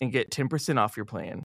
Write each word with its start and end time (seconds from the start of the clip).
and 0.00 0.12
get 0.12 0.30
10% 0.30 0.78
off 0.78 0.96
your 0.96 1.06
plan. 1.06 1.42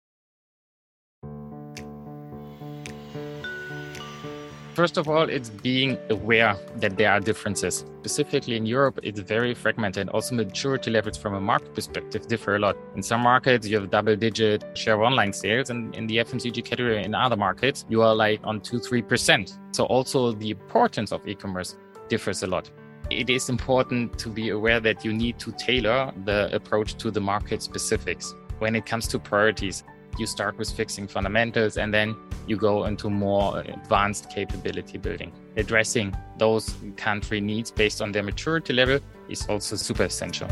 First 4.74 4.98
of 4.98 5.10
all, 5.10 5.30
it's 5.30 5.50
being 5.50 5.98
aware 6.10 6.56
that 6.78 6.96
there 6.96 7.12
are 7.12 7.20
differences. 7.20 7.86
Specifically 8.00 8.56
in 8.56 8.66
Europe, 8.66 9.02
it's 9.04 9.20
very 9.20 9.54
fragmented. 9.54 10.08
Also, 10.10 10.34
maturity 10.34 10.90
levels 10.90 11.18
from 11.18 11.34
a 11.34 11.42
market 11.42 11.76
perspective 11.76 12.26
differ 12.28 12.56
a 12.56 12.60
lot. 12.60 12.78
In 12.96 13.04
some 13.04 13.22
markets, 13.22 13.68
you 13.68 13.78
have 13.80 13.90
double 13.90 14.16
digit 14.16 14.64
share 14.74 14.96
of 14.96 15.02
online 15.02 15.34
sales, 15.34 15.70
and 15.70 15.94
in 15.94 16.08
the 16.08 16.18
FMCG 16.18 16.64
category 16.64 17.04
in 17.04 17.14
other 17.14 17.36
markets, 17.36 17.86
you 17.90 18.02
are 18.02 18.16
like 18.16 18.40
on 18.46 18.62
2 18.62 18.80
3%. 18.80 19.60
So, 19.72 19.84
also 19.86 20.32
the 20.32 20.52
importance 20.52 21.12
of 21.12 21.28
e 21.28 21.36
commerce 21.36 21.76
differs 22.08 22.42
a 22.42 22.48
lot. 22.48 22.72
It 23.12 23.30
is 23.30 23.50
important 23.50 24.18
to 24.20 24.30
be 24.30 24.50
aware 24.52 24.80
that 24.80 25.04
you 25.04 25.12
need 25.12 25.38
to 25.40 25.52
tailor 25.52 26.14
the 26.24 26.50
approach 26.56 26.96
to 27.00 27.12
the 27.12 27.20
market 27.20 27.62
specifics. 27.62 28.34
When 28.60 28.74
it 28.74 28.86
comes 28.86 29.06
to 29.10 29.20
priorities, 29.20 29.84
you 30.18 30.26
start 30.26 30.58
with 30.58 30.72
fixing 30.72 31.10
fundamentals 31.10 31.76
and 31.76 31.94
then 31.94 32.16
you 32.48 32.56
go 32.56 32.86
into 32.86 33.10
more 33.10 33.60
advanced 33.60 34.30
capability 34.30 34.98
building. 34.98 35.34
Addressing 35.58 36.16
those 36.38 36.74
country 36.96 37.42
needs 37.42 37.70
based 37.70 38.02
on 38.02 38.14
their 38.14 38.24
maturity 38.24 38.72
level 38.72 39.02
is 39.28 39.46
also 39.50 39.76
super 39.76 40.04
essential. 40.04 40.48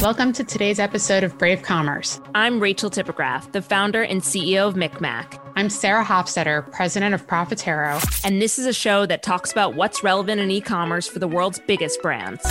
Welcome 0.00 0.32
to 0.32 0.44
today's 0.44 0.78
episode 0.78 1.24
of 1.24 1.36
Brave 1.36 1.60
Commerce. 1.60 2.22
I'm 2.34 2.58
Rachel 2.58 2.88
Tipograph, 2.88 3.52
the 3.52 3.60
founder 3.60 4.02
and 4.02 4.22
CEO 4.22 4.66
of 4.66 4.74
MikMak. 4.74 5.45
I'm 5.58 5.70
Sarah 5.70 6.04
Hofstetter, 6.04 6.70
president 6.70 7.14
of 7.14 7.26
Profitero. 7.26 7.98
And 8.26 8.42
this 8.42 8.58
is 8.58 8.66
a 8.66 8.74
show 8.74 9.06
that 9.06 9.22
talks 9.22 9.50
about 9.50 9.74
what's 9.74 10.04
relevant 10.04 10.38
in 10.38 10.50
e 10.50 10.60
commerce 10.60 11.08
for 11.08 11.18
the 11.18 11.26
world's 11.26 11.58
biggest 11.60 12.02
brands. 12.02 12.42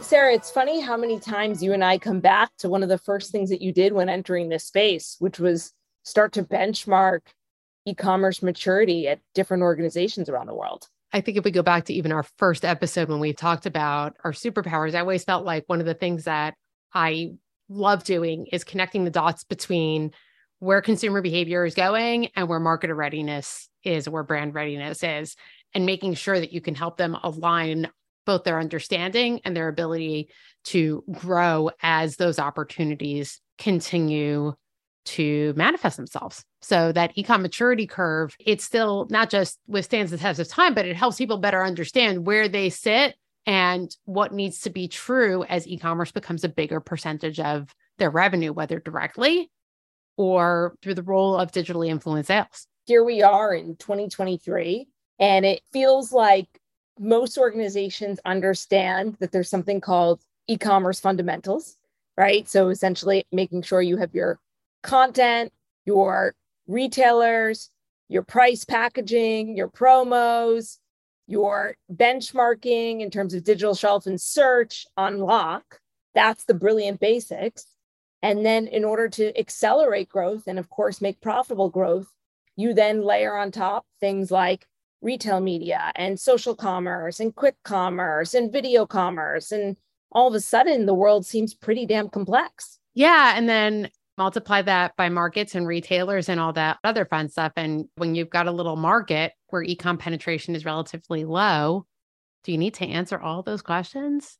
Sarah, 0.00 0.32
it's 0.32 0.50
funny 0.50 0.80
how 0.80 0.96
many 0.96 1.20
times 1.20 1.62
you 1.62 1.74
and 1.74 1.84
I 1.84 1.98
come 1.98 2.20
back 2.20 2.52
to 2.60 2.70
one 2.70 2.82
of 2.82 2.88
the 2.88 2.96
first 2.96 3.32
things 3.32 3.50
that 3.50 3.60
you 3.60 3.70
did 3.70 3.92
when 3.92 4.08
entering 4.08 4.48
this 4.48 4.64
space, 4.64 5.16
which 5.18 5.38
was 5.38 5.74
start 6.04 6.32
to 6.32 6.42
benchmark 6.42 7.20
e 7.84 7.94
commerce 7.94 8.42
maturity 8.42 9.08
at 9.08 9.20
different 9.34 9.62
organizations 9.62 10.30
around 10.30 10.46
the 10.46 10.54
world. 10.54 10.88
I 11.14 11.20
think 11.20 11.38
if 11.38 11.44
we 11.44 11.52
go 11.52 11.62
back 11.62 11.84
to 11.84 11.94
even 11.94 12.10
our 12.10 12.24
first 12.38 12.64
episode 12.64 13.08
when 13.08 13.20
we 13.20 13.32
talked 13.32 13.66
about 13.66 14.16
our 14.24 14.32
superpowers, 14.32 14.96
I 14.96 15.00
always 15.00 15.22
felt 15.22 15.44
like 15.44 15.62
one 15.68 15.78
of 15.78 15.86
the 15.86 15.94
things 15.94 16.24
that 16.24 16.54
I 16.92 17.34
love 17.68 18.02
doing 18.02 18.48
is 18.50 18.64
connecting 18.64 19.04
the 19.04 19.10
dots 19.12 19.44
between 19.44 20.10
where 20.58 20.82
consumer 20.82 21.22
behavior 21.22 21.64
is 21.64 21.76
going 21.76 22.30
and 22.34 22.48
where 22.48 22.58
marketer 22.58 22.96
readiness 22.96 23.68
is, 23.84 24.08
where 24.08 24.24
brand 24.24 24.54
readiness 24.54 25.04
is, 25.04 25.36
and 25.72 25.86
making 25.86 26.14
sure 26.14 26.38
that 26.38 26.52
you 26.52 26.60
can 26.60 26.74
help 26.74 26.96
them 26.96 27.16
align 27.22 27.88
both 28.26 28.42
their 28.42 28.58
understanding 28.58 29.40
and 29.44 29.56
their 29.56 29.68
ability 29.68 30.30
to 30.64 31.04
grow 31.12 31.70
as 31.80 32.16
those 32.16 32.40
opportunities 32.40 33.40
continue 33.56 34.52
to 35.04 35.52
manifest 35.56 35.96
themselves. 35.96 36.44
So 36.62 36.92
that 36.92 37.14
ecom 37.16 37.42
maturity 37.42 37.86
curve, 37.86 38.34
it 38.38 38.60
still 38.60 39.06
not 39.10 39.30
just 39.30 39.58
withstands 39.66 40.10
the 40.10 40.18
test 40.18 40.40
of 40.40 40.48
time, 40.48 40.74
but 40.74 40.86
it 40.86 40.96
helps 40.96 41.16
people 41.16 41.38
better 41.38 41.62
understand 41.62 42.26
where 42.26 42.48
they 42.48 42.70
sit 42.70 43.16
and 43.46 43.94
what 44.04 44.32
needs 44.32 44.60
to 44.60 44.70
be 44.70 44.88
true 44.88 45.44
as 45.44 45.68
e-commerce 45.68 46.10
becomes 46.10 46.44
a 46.44 46.48
bigger 46.48 46.80
percentage 46.80 47.38
of 47.38 47.74
their 47.98 48.10
revenue, 48.10 48.52
whether 48.52 48.80
directly 48.80 49.50
or 50.16 50.76
through 50.82 50.94
the 50.94 51.02
role 51.02 51.36
of 51.36 51.52
digitally 51.52 51.88
influenced 51.88 52.28
sales. 52.28 52.66
Here 52.86 53.04
we 53.04 53.22
are 53.22 53.54
in 53.54 53.76
2023, 53.76 54.86
and 55.18 55.44
it 55.44 55.62
feels 55.72 56.12
like 56.12 56.46
most 56.98 57.38
organizations 57.38 58.20
understand 58.24 59.16
that 59.20 59.32
there's 59.32 59.48
something 59.48 59.80
called 59.80 60.20
e 60.46 60.56
commerce 60.56 61.00
fundamentals, 61.00 61.76
right? 62.16 62.48
So 62.48 62.68
essentially, 62.68 63.24
making 63.32 63.62
sure 63.62 63.82
you 63.82 63.96
have 63.96 64.14
your 64.14 64.38
content, 64.84 65.52
your 65.84 66.34
retailers, 66.68 67.70
your 68.08 68.22
price 68.22 68.64
packaging, 68.64 69.56
your 69.56 69.68
promos, 69.68 70.78
your 71.26 71.76
benchmarking 71.92 73.00
in 73.00 73.10
terms 73.10 73.34
of 73.34 73.44
digital 73.44 73.74
shelf 73.74 74.06
and 74.06 74.20
search 74.20 74.86
on 74.96 75.18
lock. 75.18 75.80
That's 76.14 76.44
the 76.44 76.54
brilliant 76.54 77.00
basics. 77.00 77.66
And 78.22 78.44
then, 78.46 78.68
in 78.68 78.84
order 78.84 79.08
to 79.10 79.38
accelerate 79.38 80.08
growth 80.08 80.44
and, 80.46 80.58
of 80.58 80.70
course, 80.70 81.02
make 81.02 81.20
profitable 81.20 81.68
growth, 81.68 82.06
you 82.56 82.72
then 82.72 83.02
layer 83.02 83.36
on 83.36 83.50
top 83.50 83.84
things 84.00 84.30
like 84.30 84.66
retail 85.02 85.40
media 85.40 85.92
and 85.96 86.18
social 86.18 86.54
commerce 86.54 87.20
and 87.20 87.34
quick 87.34 87.56
commerce 87.64 88.32
and 88.32 88.52
video 88.52 88.86
commerce. 88.86 89.52
And 89.52 89.76
all 90.12 90.28
of 90.28 90.34
a 90.34 90.40
sudden, 90.40 90.86
the 90.86 90.94
world 90.94 91.26
seems 91.26 91.52
pretty 91.52 91.84
damn 91.84 92.08
complex. 92.08 92.78
Yeah. 92.94 93.34
And 93.36 93.48
then 93.48 93.90
multiply 94.16 94.62
that 94.62 94.96
by 94.96 95.08
markets 95.08 95.54
and 95.54 95.66
retailers 95.66 96.28
and 96.28 96.38
all 96.40 96.52
that 96.52 96.78
other 96.84 97.04
fun 97.04 97.28
stuff. 97.28 97.52
And 97.56 97.86
when 97.96 98.14
you've 98.14 98.30
got 98.30 98.46
a 98.46 98.52
little 98.52 98.76
market 98.76 99.32
where 99.48 99.64
ecom 99.64 99.98
penetration 99.98 100.54
is 100.54 100.64
relatively 100.64 101.24
low, 101.24 101.86
do 102.44 102.52
you 102.52 102.58
need 102.58 102.74
to 102.74 102.86
answer 102.86 103.18
all 103.18 103.42
those 103.42 103.62
questions? 103.62 104.38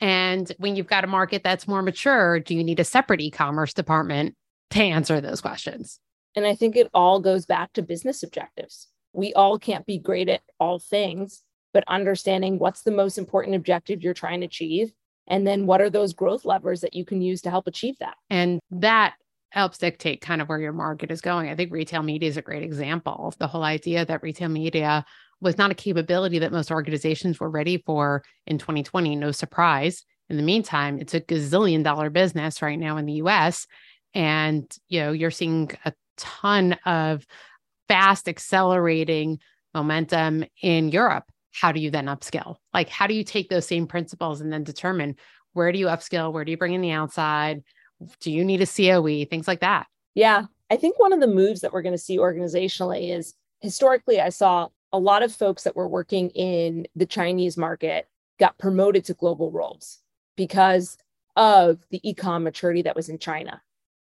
And 0.00 0.50
when 0.58 0.76
you've 0.76 0.86
got 0.86 1.04
a 1.04 1.08
market 1.08 1.42
that's 1.44 1.68
more 1.68 1.82
mature, 1.82 2.40
do 2.40 2.54
you 2.54 2.64
need 2.64 2.80
a 2.80 2.84
separate 2.84 3.20
e 3.20 3.30
commerce 3.30 3.72
department 3.72 4.34
to 4.70 4.82
answer 4.82 5.20
those 5.20 5.40
questions? 5.40 6.00
And 6.34 6.46
I 6.46 6.54
think 6.54 6.74
it 6.74 6.90
all 6.92 7.20
goes 7.20 7.46
back 7.46 7.72
to 7.74 7.82
business 7.82 8.22
objectives 8.22 8.88
we 9.14 9.32
all 9.32 9.58
can't 9.58 9.86
be 9.86 9.98
great 9.98 10.28
at 10.28 10.42
all 10.60 10.78
things, 10.78 11.42
but 11.72 11.84
understanding 11.86 12.58
what's 12.58 12.82
the 12.82 12.90
most 12.90 13.16
important 13.16 13.56
objective 13.56 14.02
you're 14.02 14.12
trying 14.12 14.40
to 14.40 14.46
achieve. 14.46 14.92
And 15.26 15.46
then 15.46 15.66
what 15.66 15.80
are 15.80 15.90
those 15.90 16.12
growth 16.12 16.44
levers 16.44 16.80
that 16.82 16.94
you 16.94 17.04
can 17.04 17.22
use 17.22 17.40
to 17.42 17.50
help 17.50 17.66
achieve 17.66 17.98
that? 18.00 18.16
And 18.30 18.60
that 18.70 19.14
helps 19.50 19.78
dictate 19.78 20.20
kind 20.20 20.42
of 20.42 20.48
where 20.48 20.58
your 20.58 20.72
market 20.72 21.10
is 21.10 21.20
going. 21.20 21.48
I 21.48 21.54
think 21.54 21.72
retail 21.72 22.02
media 22.02 22.28
is 22.28 22.36
a 22.36 22.42
great 22.42 22.62
example 22.62 23.28
of 23.28 23.38
the 23.38 23.46
whole 23.46 23.62
idea 23.62 24.04
that 24.04 24.22
retail 24.22 24.48
media 24.48 25.04
was 25.40 25.56
not 25.58 25.70
a 25.70 25.74
capability 25.74 26.40
that 26.40 26.52
most 26.52 26.70
organizations 26.70 27.38
were 27.38 27.50
ready 27.50 27.78
for 27.78 28.24
in 28.46 28.58
2020. 28.58 29.14
No 29.14 29.30
surprise. 29.30 30.04
In 30.28 30.36
the 30.36 30.42
meantime, 30.42 30.98
it's 30.98 31.14
a 31.14 31.20
gazillion 31.20 31.84
dollar 31.84 32.10
business 32.10 32.62
right 32.62 32.78
now 32.78 32.96
in 32.96 33.06
the 33.06 33.14
US. 33.14 33.66
And 34.12 34.70
you 34.88 35.00
know, 35.00 35.12
you're 35.12 35.30
seeing 35.30 35.70
a 35.84 35.92
ton 36.16 36.74
of 36.84 37.26
fast 37.88 38.28
accelerating 38.28 39.38
momentum 39.74 40.44
in 40.62 40.88
Europe, 40.88 41.24
how 41.54 41.72
do 41.72 41.80
you 41.80 41.90
then 41.90 42.06
upskill? 42.06 42.56
Like, 42.72 42.88
how 42.88 43.06
do 43.06 43.14
you 43.14 43.24
take 43.24 43.48
those 43.48 43.66
same 43.66 43.86
principles 43.86 44.40
and 44.40 44.52
then 44.52 44.64
determine 44.64 45.16
where 45.52 45.70
do 45.70 45.78
you 45.78 45.86
upskill? 45.86 46.32
Where 46.32 46.44
do 46.44 46.50
you 46.50 46.58
bring 46.58 46.74
in 46.74 46.80
the 46.80 46.90
outside? 46.90 47.62
Do 48.20 48.30
you 48.32 48.44
need 48.44 48.60
a 48.60 48.66
COE? 48.66 49.24
Things 49.24 49.46
like 49.46 49.60
that. 49.60 49.86
Yeah. 50.14 50.46
I 50.70 50.76
think 50.76 50.98
one 50.98 51.12
of 51.12 51.20
the 51.20 51.28
moves 51.28 51.60
that 51.60 51.72
we're 51.72 51.82
going 51.82 51.94
to 51.94 51.98
see 51.98 52.18
organizationally 52.18 53.16
is 53.16 53.34
historically, 53.60 54.20
I 54.20 54.30
saw 54.30 54.68
a 54.92 54.98
lot 54.98 55.22
of 55.22 55.32
folks 55.32 55.62
that 55.62 55.76
were 55.76 55.88
working 55.88 56.30
in 56.30 56.86
the 56.96 57.06
Chinese 57.06 57.56
market 57.56 58.08
got 58.38 58.58
promoted 58.58 59.04
to 59.04 59.14
global 59.14 59.52
roles 59.52 60.00
because 60.36 60.96
of 61.36 61.78
the 61.90 62.00
e-com 62.08 62.42
maturity 62.42 62.82
that 62.82 62.96
was 62.96 63.08
in 63.08 63.18
China. 63.18 63.62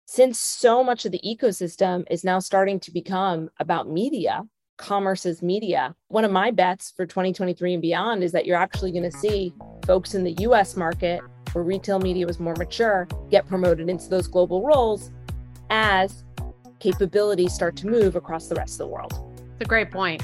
Since 0.06 0.40
so 0.40 0.84
much 0.84 1.06
of 1.06 1.12
the 1.12 1.22
ecosystem 1.26 2.06
is 2.10 2.24
now 2.24 2.40
starting 2.40 2.80
to 2.82 2.92
become 2.92 3.50
about 3.60 3.90
media, 3.90 4.44
commerce 4.78 5.26
as 5.26 5.42
media, 5.42 5.96
one 6.08 6.24
of 6.24 6.32
my 6.32 6.52
bets 6.52 6.94
for 6.96 7.06
2023 7.06 7.74
and 7.74 7.82
beyond 7.82 8.24
is 8.24 8.32
that 8.32 8.46
you're 8.46 8.58
actually 8.58 8.92
going 8.92 9.10
to 9.10 9.18
see 9.18 9.54
folks 9.86 10.14
in 10.14 10.24
the 10.24 10.34
US 10.40 10.76
market 10.76 11.22
where 11.54 11.64
retail 11.64 12.00
media 12.00 12.26
was 12.26 12.40
more 12.40 12.56
mature 12.56 13.08
get 13.30 13.48
promoted 13.48 13.90
into 13.90 14.08
those 14.10 14.28
global 14.28 14.64
roles 14.64 15.12
as 15.70 16.24
capabilities 16.80 17.54
start 17.54 17.76
to 17.78 17.88
move 17.88 18.16
across 18.16 18.48
the 18.48 18.56
rest 18.56 18.74
of 18.74 18.80
the 18.80 18.88
world. 18.88 19.14
It's 19.54 19.62
a 19.62 19.66
great 19.66 19.92
point. 19.92 20.24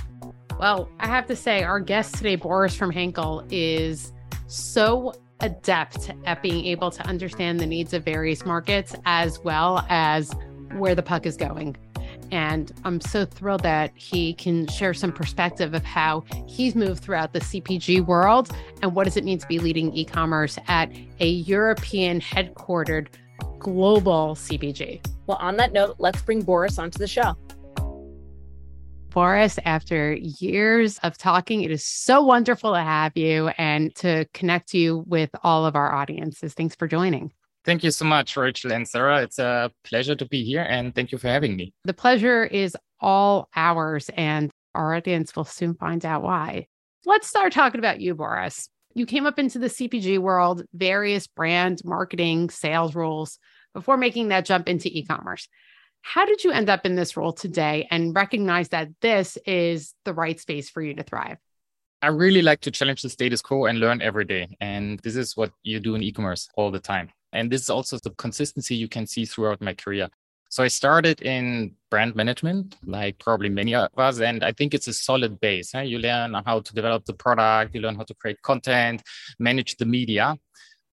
Well, 0.60 0.88
I 1.00 1.08
have 1.08 1.26
to 1.28 1.36
say, 1.36 1.64
our 1.64 1.80
guest 1.80 2.16
today, 2.16 2.36
Boris 2.36 2.76
from 2.76 2.92
Henkel, 2.92 3.44
is 3.50 4.14
so 4.48 5.14
adept 5.40 6.12
at 6.26 6.42
being 6.44 6.66
able 6.66 6.92
to 6.92 7.06
understand 7.08 7.60
the 7.60 7.66
needs 7.66 7.94
of 7.94 8.06
various 8.06 8.46
markets 8.46 8.96
as 9.06 9.40
well 9.40 9.86
as 9.90 10.32
where 10.78 10.96
the 10.96 11.04
puck 11.04 11.26
is 11.26 11.36
going. 11.36 11.76
And 12.34 12.72
I'm 12.84 13.00
so 13.00 13.26
thrilled 13.26 13.62
that 13.62 13.92
he 13.94 14.34
can 14.34 14.66
share 14.66 14.96
some 14.96 15.12
perspective 15.12 15.76
of 15.76 15.86
how 15.86 16.24
he's 16.48 16.74
moved 16.74 17.04
throughout 17.04 17.32
the 17.32 17.42
CPG 17.42 18.04
world 18.04 18.50
and 18.82 18.96
what 18.96 19.04
does 19.04 19.18
it 19.18 19.24
mean 19.24 19.38
to 19.38 19.48
be 19.48 19.60
leading 19.60 19.94
e 19.94 20.04
commerce 20.04 20.58
at 20.68 20.92
a 21.20 21.28
European 21.28 22.20
headquartered 22.20 23.10
global 23.60 24.34
CPG. 24.34 25.06
Well, 25.28 25.38
on 25.40 25.58
that 25.58 25.74
note, 25.74 25.98
let's 26.00 26.24
bring 26.24 26.42
Boris 26.42 26.80
onto 26.80 26.98
the 26.98 27.08
show. 27.08 27.38
Boris, 29.12 29.60
after 29.64 30.14
years 30.14 30.98
of 31.04 31.20
talking, 31.20 31.62
it 31.62 31.70
is 31.70 31.86
so 31.86 32.24
wonderful 32.24 32.74
to 32.74 32.80
have 32.80 33.16
you 33.16 33.50
and 33.60 33.94
to 33.98 34.26
connect 34.34 34.74
you 34.74 35.04
with 35.06 35.30
all 35.44 35.68
of 35.68 35.76
our 35.76 35.94
audiences. 35.94 36.56
Thanks 36.56 36.74
for 36.74 36.88
joining. 36.88 37.32
Thank 37.66 37.84
you 37.84 37.92
so 37.92 38.04
much, 38.04 38.36
Rachel 38.36 38.74
and 38.74 38.88
Sarah. 38.88 39.22
It's 39.22 39.40
a 39.40 39.72
pleasure 39.84 40.16
to 40.16 40.26
be 40.26 40.44
here 40.44 40.66
and 40.68 40.94
thank 40.94 41.12
you 41.12 41.18
for 41.18 41.30
having 41.30 41.56
me. 41.56 41.74
The 41.86 41.94
pleasure 41.94 42.44
is 42.44 42.76
all 43.00 43.50
ours, 43.56 44.10
and 44.16 44.52
our 44.76 44.96
audience 44.96 45.36
will 45.36 45.46
soon 45.46 45.76
find 45.76 46.06
out 46.06 46.24
why. 46.24 46.68
Let's 47.06 47.28
start 47.28 47.54
talking 47.54 47.80
about 47.80 48.02
you, 48.02 48.16
Boris. 48.16 48.70
You 48.96 49.06
came 49.06 49.26
up 49.26 49.40
into 49.40 49.60
the 49.60 49.68
CPG 49.68 50.20
world, 50.20 50.64
various 50.74 51.28
brand 51.28 51.82
marketing, 51.84 52.50
sales 52.50 52.96
roles 52.96 53.40
before 53.74 53.98
making 53.98 54.30
that 54.30 54.46
jump 54.46 54.70
into 54.70 54.90
e 54.90 55.06
commerce. 55.06 55.48
How 56.02 56.26
did 56.26 56.44
you 56.44 56.52
end 56.52 56.70
up 56.70 56.86
in 56.86 56.96
this 56.96 57.16
role 57.16 57.32
today 57.32 57.88
and 57.90 58.14
recognize 58.14 58.70
that 58.70 58.90
this 59.02 59.38
is 59.46 59.94
the 60.04 60.14
right 60.14 60.40
space 60.40 60.70
for 60.70 60.82
you 60.82 60.94
to 60.96 61.04
thrive? 61.04 61.38
I 62.02 62.08
really 62.08 62.42
like 62.42 62.60
to 62.62 62.72
challenge 62.72 63.02
the 63.02 63.10
status 63.10 63.42
quo 63.42 63.66
and 63.66 63.80
learn 63.80 64.02
every 64.02 64.26
day. 64.26 64.58
And 64.60 65.00
this 65.00 65.16
is 65.16 65.38
what 65.38 65.52
you 65.64 65.80
do 65.80 65.96
in 65.96 66.04
e 66.04 66.12
commerce 66.12 66.50
all 66.56 66.72
the 66.72 66.80
time. 66.80 67.10
And 67.34 67.52
this 67.52 67.62
is 67.62 67.70
also 67.70 67.98
the 68.04 68.12
consistency 68.12 68.76
you 68.76 68.88
can 68.88 69.06
see 69.06 69.26
throughout 69.26 69.62
my 69.62 69.74
career. 69.74 70.10
So 70.50 70.64
I 70.64 70.68
started 70.68 71.20
in 71.24 71.74
brand 71.90 72.16
management, 72.16 72.76
like 72.86 73.18
probably 73.18 73.50
many 73.50 73.74
of 73.74 73.90
us, 73.98 74.20
and 74.20 74.44
I 74.44 74.52
think 74.52 74.76
it's 74.76 74.88
a 74.88 74.94
solid 74.94 75.40
base. 75.40 75.72
Huh? 75.72 75.80
You 75.80 75.98
learn 75.98 76.36
how 76.46 76.60
to 76.60 76.74
develop 76.76 77.06
the 77.06 77.14
product, 77.14 77.74
you 77.74 77.82
learn 77.82 77.96
how 77.96 78.04
to 78.04 78.14
create 78.14 78.40
content, 78.44 79.02
manage 79.40 79.78
the 79.78 79.86
media. 79.86 80.38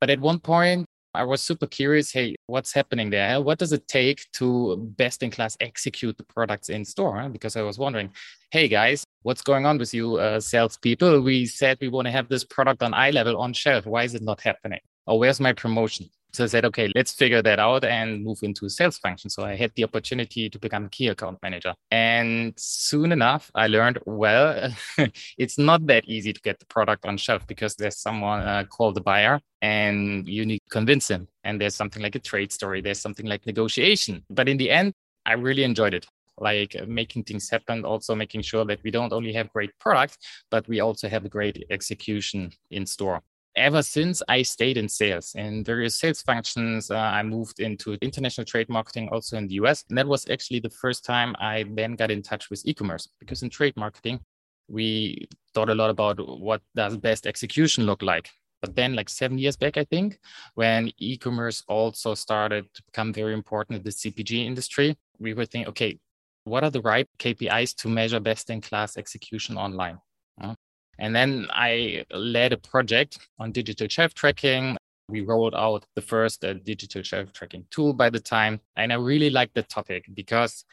But 0.00 0.08
at 0.08 0.18
one 0.18 0.38
point, 0.38 0.86
I 1.12 1.24
was 1.24 1.42
super 1.42 1.66
curious 1.66 2.10
hey, 2.10 2.36
what's 2.46 2.72
happening 2.72 3.10
there? 3.10 3.40
What 3.42 3.58
does 3.58 3.72
it 3.72 3.86
take 3.86 4.24
to 4.34 4.76
best 4.96 5.22
in 5.22 5.30
class 5.30 5.58
execute 5.60 6.16
the 6.16 6.24
products 6.24 6.70
in 6.70 6.84
store? 6.84 7.28
Because 7.28 7.56
I 7.56 7.62
was 7.62 7.78
wondering, 7.78 8.12
hey 8.52 8.66
guys, 8.66 9.04
what's 9.24 9.42
going 9.42 9.66
on 9.66 9.76
with 9.76 9.92
you 9.92 10.16
uh, 10.16 10.40
salespeople? 10.40 11.20
We 11.20 11.44
said 11.44 11.78
we 11.80 11.88
want 11.88 12.06
to 12.06 12.12
have 12.12 12.28
this 12.28 12.44
product 12.44 12.82
on 12.82 12.94
eye 12.94 13.10
level 13.10 13.36
on 13.38 13.52
shelf. 13.52 13.84
Why 13.84 14.04
is 14.04 14.14
it 14.14 14.22
not 14.22 14.40
happening? 14.40 14.80
Or 15.06 15.18
where's 15.18 15.40
my 15.40 15.52
promotion? 15.52 16.08
So 16.32 16.44
I 16.44 16.46
said, 16.46 16.64
okay, 16.66 16.90
let's 16.94 17.12
figure 17.12 17.42
that 17.42 17.58
out 17.58 17.84
and 17.84 18.24
move 18.24 18.38
into 18.42 18.68
sales 18.68 18.98
function. 18.98 19.30
So 19.30 19.44
I 19.44 19.56
had 19.56 19.72
the 19.74 19.84
opportunity 19.84 20.48
to 20.48 20.58
become 20.58 20.88
key 20.88 21.08
account 21.08 21.38
manager. 21.42 21.74
And 21.90 22.54
soon 22.56 23.12
enough, 23.12 23.50
I 23.54 23.66
learned, 23.66 23.98
well, 24.06 24.72
it's 25.38 25.58
not 25.58 25.86
that 25.86 26.04
easy 26.06 26.32
to 26.32 26.40
get 26.40 26.58
the 26.58 26.66
product 26.66 27.04
on 27.06 27.16
shelf 27.16 27.46
because 27.46 27.74
there's 27.74 27.98
someone 27.98 28.40
uh, 28.40 28.64
called 28.64 28.94
the 28.94 29.00
buyer 29.00 29.40
and 29.62 30.28
you 30.28 30.46
need 30.46 30.60
to 30.60 30.70
convince 30.70 31.08
him. 31.08 31.28
And 31.44 31.60
there's 31.60 31.74
something 31.74 32.02
like 32.02 32.14
a 32.14 32.20
trade 32.20 32.52
story, 32.52 32.80
there's 32.80 33.00
something 33.00 33.26
like 33.26 33.46
negotiation. 33.46 34.24
But 34.30 34.48
in 34.48 34.56
the 34.56 34.70
end, 34.70 34.92
I 35.26 35.32
really 35.32 35.64
enjoyed 35.64 35.94
it 35.94 36.06
like 36.40 36.74
making 36.86 37.24
things 37.24 37.50
happen, 37.50 37.84
also 37.84 38.14
making 38.14 38.42
sure 38.42 38.64
that 38.64 38.82
we 38.82 38.90
don't 38.90 39.12
only 39.12 39.32
have 39.34 39.52
great 39.52 39.70
products, 39.78 40.16
but 40.50 40.66
we 40.68 40.80
also 40.80 41.08
have 41.08 41.24
a 41.24 41.28
great 41.28 41.64
execution 41.70 42.50
in 42.70 42.86
store 42.86 43.22
ever 43.56 43.82
since 43.82 44.22
I 44.28 44.42
stayed 44.42 44.76
in 44.76 44.88
sales 44.88 45.34
in 45.34 45.64
various 45.64 45.98
sales 45.98 46.22
functions, 46.22 46.90
uh, 46.90 46.96
I 46.96 47.22
moved 47.22 47.60
into 47.60 47.98
international 48.00 48.44
trade 48.44 48.68
marketing 48.68 49.08
also 49.10 49.36
in 49.36 49.48
the 49.48 49.54
US. 49.54 49.84
And 49.88 49.98
that 49.98 50.06
was 50.06 50.28
actually 50.30 50.60
the 50.60 50.70
first 50.70 51.04
time 51.04 51.34
I 51.38 51.64
then 51.74 51.96
got 51.96 52.10
in 52.10 52.22
touch 52.22 52.50
with 52.50 52.62
e 52.64 52.74
commerce 52.74 53.08
because 53.18 53.42
in 53.42 53.50
trade 53.50 53.76
marketing, 53.76 54.20
we 54.68 55.28
thought 55.52 55.68
a 55.68 55.74
lot 55.74 55.90
about 55.90 56.18
what 56.40 56.62
does 56.74 56.96
best 56.96 57.26
execution 57.26 57.86
look 57.86 58.02
like. 58.02 58.30
But 58.62 58.76
then, 58.76 58.94
like 58.94 59.08
seven 59.08 59.38
years 59.38 59.56
back, 59.56 59.78
I 59.78 59.84
think, 59.84 60.18
when 60.54 60.92
e 60.98 61.16
commerce 61.16 61.64
also 61.66 62.14
started 62.14 62.66
to 62.74 62.82
become 62.84 63.12
very 63.12 63.32
important 63.32 63.78
in 63.78 63.82
the 63.82 63.90
CPG 63.90 64.46
industry, 64.46 64.96
we 65.18 65.32
were 65.32 65.46
thinking, 65.46 65.68
okay, 65.68 65.98
what 66.44 66.62
are 66.62 66.70
the 66.70 66.82
right 66.82 67.08
KPIs 67.18 67.74
to 67.76 67.88
measure 67.88 68.20
best 68.20 68.50
in 68.50 68.60
class 68.60 68.98
execution 68.98 69.56
online? 69.56 69.98
And 71.00 71.16
then 71.16 71.48
I 71.50 72.04
led 72.12 72.52
a 72.52 72.58
project 72.58 73.18
on 73.38 73.52
digital 73.52 73.88
shelf 73.88 74.14
tracking. 74.14 74.76
We 75.08 75.22
rolled 75.22 75.54
out 75.54 75.84
the 75.96 76.02
first 76.02 76.44
uh, 76.44 76.54
digital 76.54 77.02
shelf 77.02 77.32
tracking 77.32 77.64
tool 77.70 77.94
by 77.94 78.10
the 78.10 78.20
time. 78.20 78.60
And 78.76 78.92
I 78.92 78.96
really 78.96 79.30
liked 79.30 79.54
the 79.54 79.62
topic 79.62 80.04
because 80.14 80.64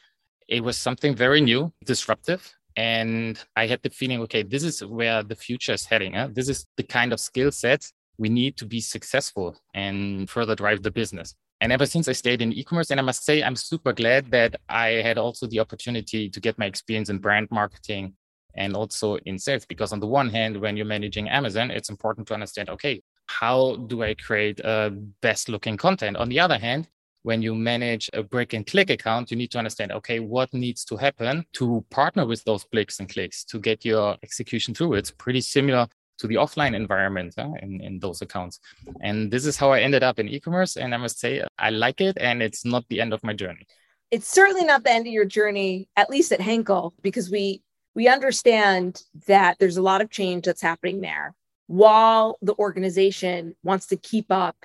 it 0.47 0.63
was 0.63 0.77
something 0.77 1.15
very 1.15 1.41
new, 1.41 1.71
disruptive. 1.85 2.53
And 2.75 3.41
I 3.55 3.65
had 3.67 3.81
the 3.81 3.89
feeling, 3.89 4.21
okay, 4.21 4.43
this 4.43 4.63
is 4.63 4.85
where 4.85 5.23
the 5.23 5.35
future 5.35 5.73
is 5.73 5.85
heading. 5.85 6.13
Huh? 6.13 6.29
This 6.31 6.49
is 6.49 6.67
the 6.75 6.83
kind 6.83 7.13
of 7.13 7.19
skill 7.19 7.51
set 7.51 7.89
we 8.17 8.29
need 8.29 8.57
to 8.57 8.65
be 8.65 8.81
successful 8.81 9.55
and 9.73 10.29
further 10.29 10.55
drive 10.55 10.83
the 10.83 10.91
business. 10.91 11.35
And 11.61 11.71
ever 11.71 11.85
since 11.85 12.07
I 12.07 12.11
stayed 12.11 12.41
in 12.41 12.53
e-commerce, 12.53 12.91
and 12.91 12.99
I 12.99 13.03
must 13.03 13.23
say, 13.23 13.41
I'm 13.41 13.55
super 13.55 13.93
glad 13.93 14.29
that 14.31 14.59
I 14.69 14.87
had 14.87 15.17
also 15.17 15.47
the 15.47 15.59
opportunity 15.59 16.29
to 16.29 16.39
get 16.39 16.57
my 16.59 16.65
experience 16.65 17.09
in 17.09 17.17
brand 17.17 17.47
marketing 17.49 18.13
and 18.57 18.75
also 18.75 19.15
in 19.25 19.39
sales. 19.39 19.65
Because 19.65 19.93
on 19.93 19.99
the 19.99 20.07
one 20.07 20.29
hand, 20.29 20.59
when 20.59 20.75
you're 20.75 20.85
managing 20.85 21.29
Amazon, 21.29 21.71
it's 21.71 21.89
important 21.89 22.27
to 22.27 22.33
understand, 22.33 22.69
okay, 22.69 23.01
how 23.27 23.75
do 23.87 24.03
I 24.03 24.13
create 24.13 24.59
a 24.61 24.91
best 25.21 25.49
looking 25.49 25.77
content? 25.77 26.17
On 26.17 26.29
the 26.29 26.39
other 26.39 26.57
hand, 26.57 26.87
when 27.23 27.41
you 27.41 27.53
manage 27.53 28.09
a 28.13 28.23
brick 28.23 28.53
and 28.53 28.65
click 28.65 28.89
account, 28.89 29.31
you 29.31 29.37
need 29.37 29.51
to 29.51 29.57
understand, 29.57 29.91
okay, 29.91 30.19
what 30.19 30.53
needs 30.53 30.85
to 30.85 30.95
happen 30.95 31.45
to 31.53 31.83
partner 31.89 32.25
with 32.25 32.43
those 32.45 32.63
bricks 32.65 32.99
and 32.99 33.09
clicks 33.09 33.43
to 33.45 33.59
get 33.59 33.83
your 33.83 34.15
execution 34.23 34.73
through. 34.73 34.93
It's 34.93 35.11
pretty 35.11 35.41
similar 35.41 35.87
to 36.19 36.27
the 36.27 36.35
offline 36.35 36.73
environment 36.73 37.35
in, 37.61 37.81
in 37.81 37.99
those 37.99 38.21
accounts. 38.21 38.59
And 39.01 39.29
this 39.29 39.45
is 39.45 39.57
how 39.57 39.71
I 39.71 39.81
ended 39.81 40.03
up 40.03 40.19
in 40.19 40.29
e-commerce. 40.29 40.77
And 40.77 40.93
I 40.95 40.97
must 40.97 41.19
say, 41.19 41.43
I 41.59 41.69
like 41.69 42.01
it 42.01 42.17
and 42.19 42.41
it's 42.41 42.65
not 42.65 42.85
the 42.89 43.01
end 43.01 43.13
of 43.13 43.23
my 43.23 43.33
journey. 43.33 43.67
It's 44.09 44.27
certainly 44.27 44.63
not 44.63 44.83
the 44.83 44.91
end 44.91 45.05
of 45.05 45.11
your 45.11 45.25
journey, 45.25 45.89
at 45.97 46.09
least 46.09 46.31
at 46.31 46.39
Henkel, 46.39 46.93
because 47.01 47.29
we 47.29 47.61
we 47.97 48.07
understand 48.07 49.01
that 49.25 49.57
there's 49.57 49.77
a 49.77 49.81
lot 49.81 50.01
of 50.01 50.11
change 50.11 50.45
that's 50.45 50.61
happening 50.61 51.01
there 51.01 51.33
while 51.65 52.37
the 52.43 52.53
organization 52.59 53.55
wants 53.63 53.87
to 53.87 53.97
keep 53.97 54.31
up 54.31 54.55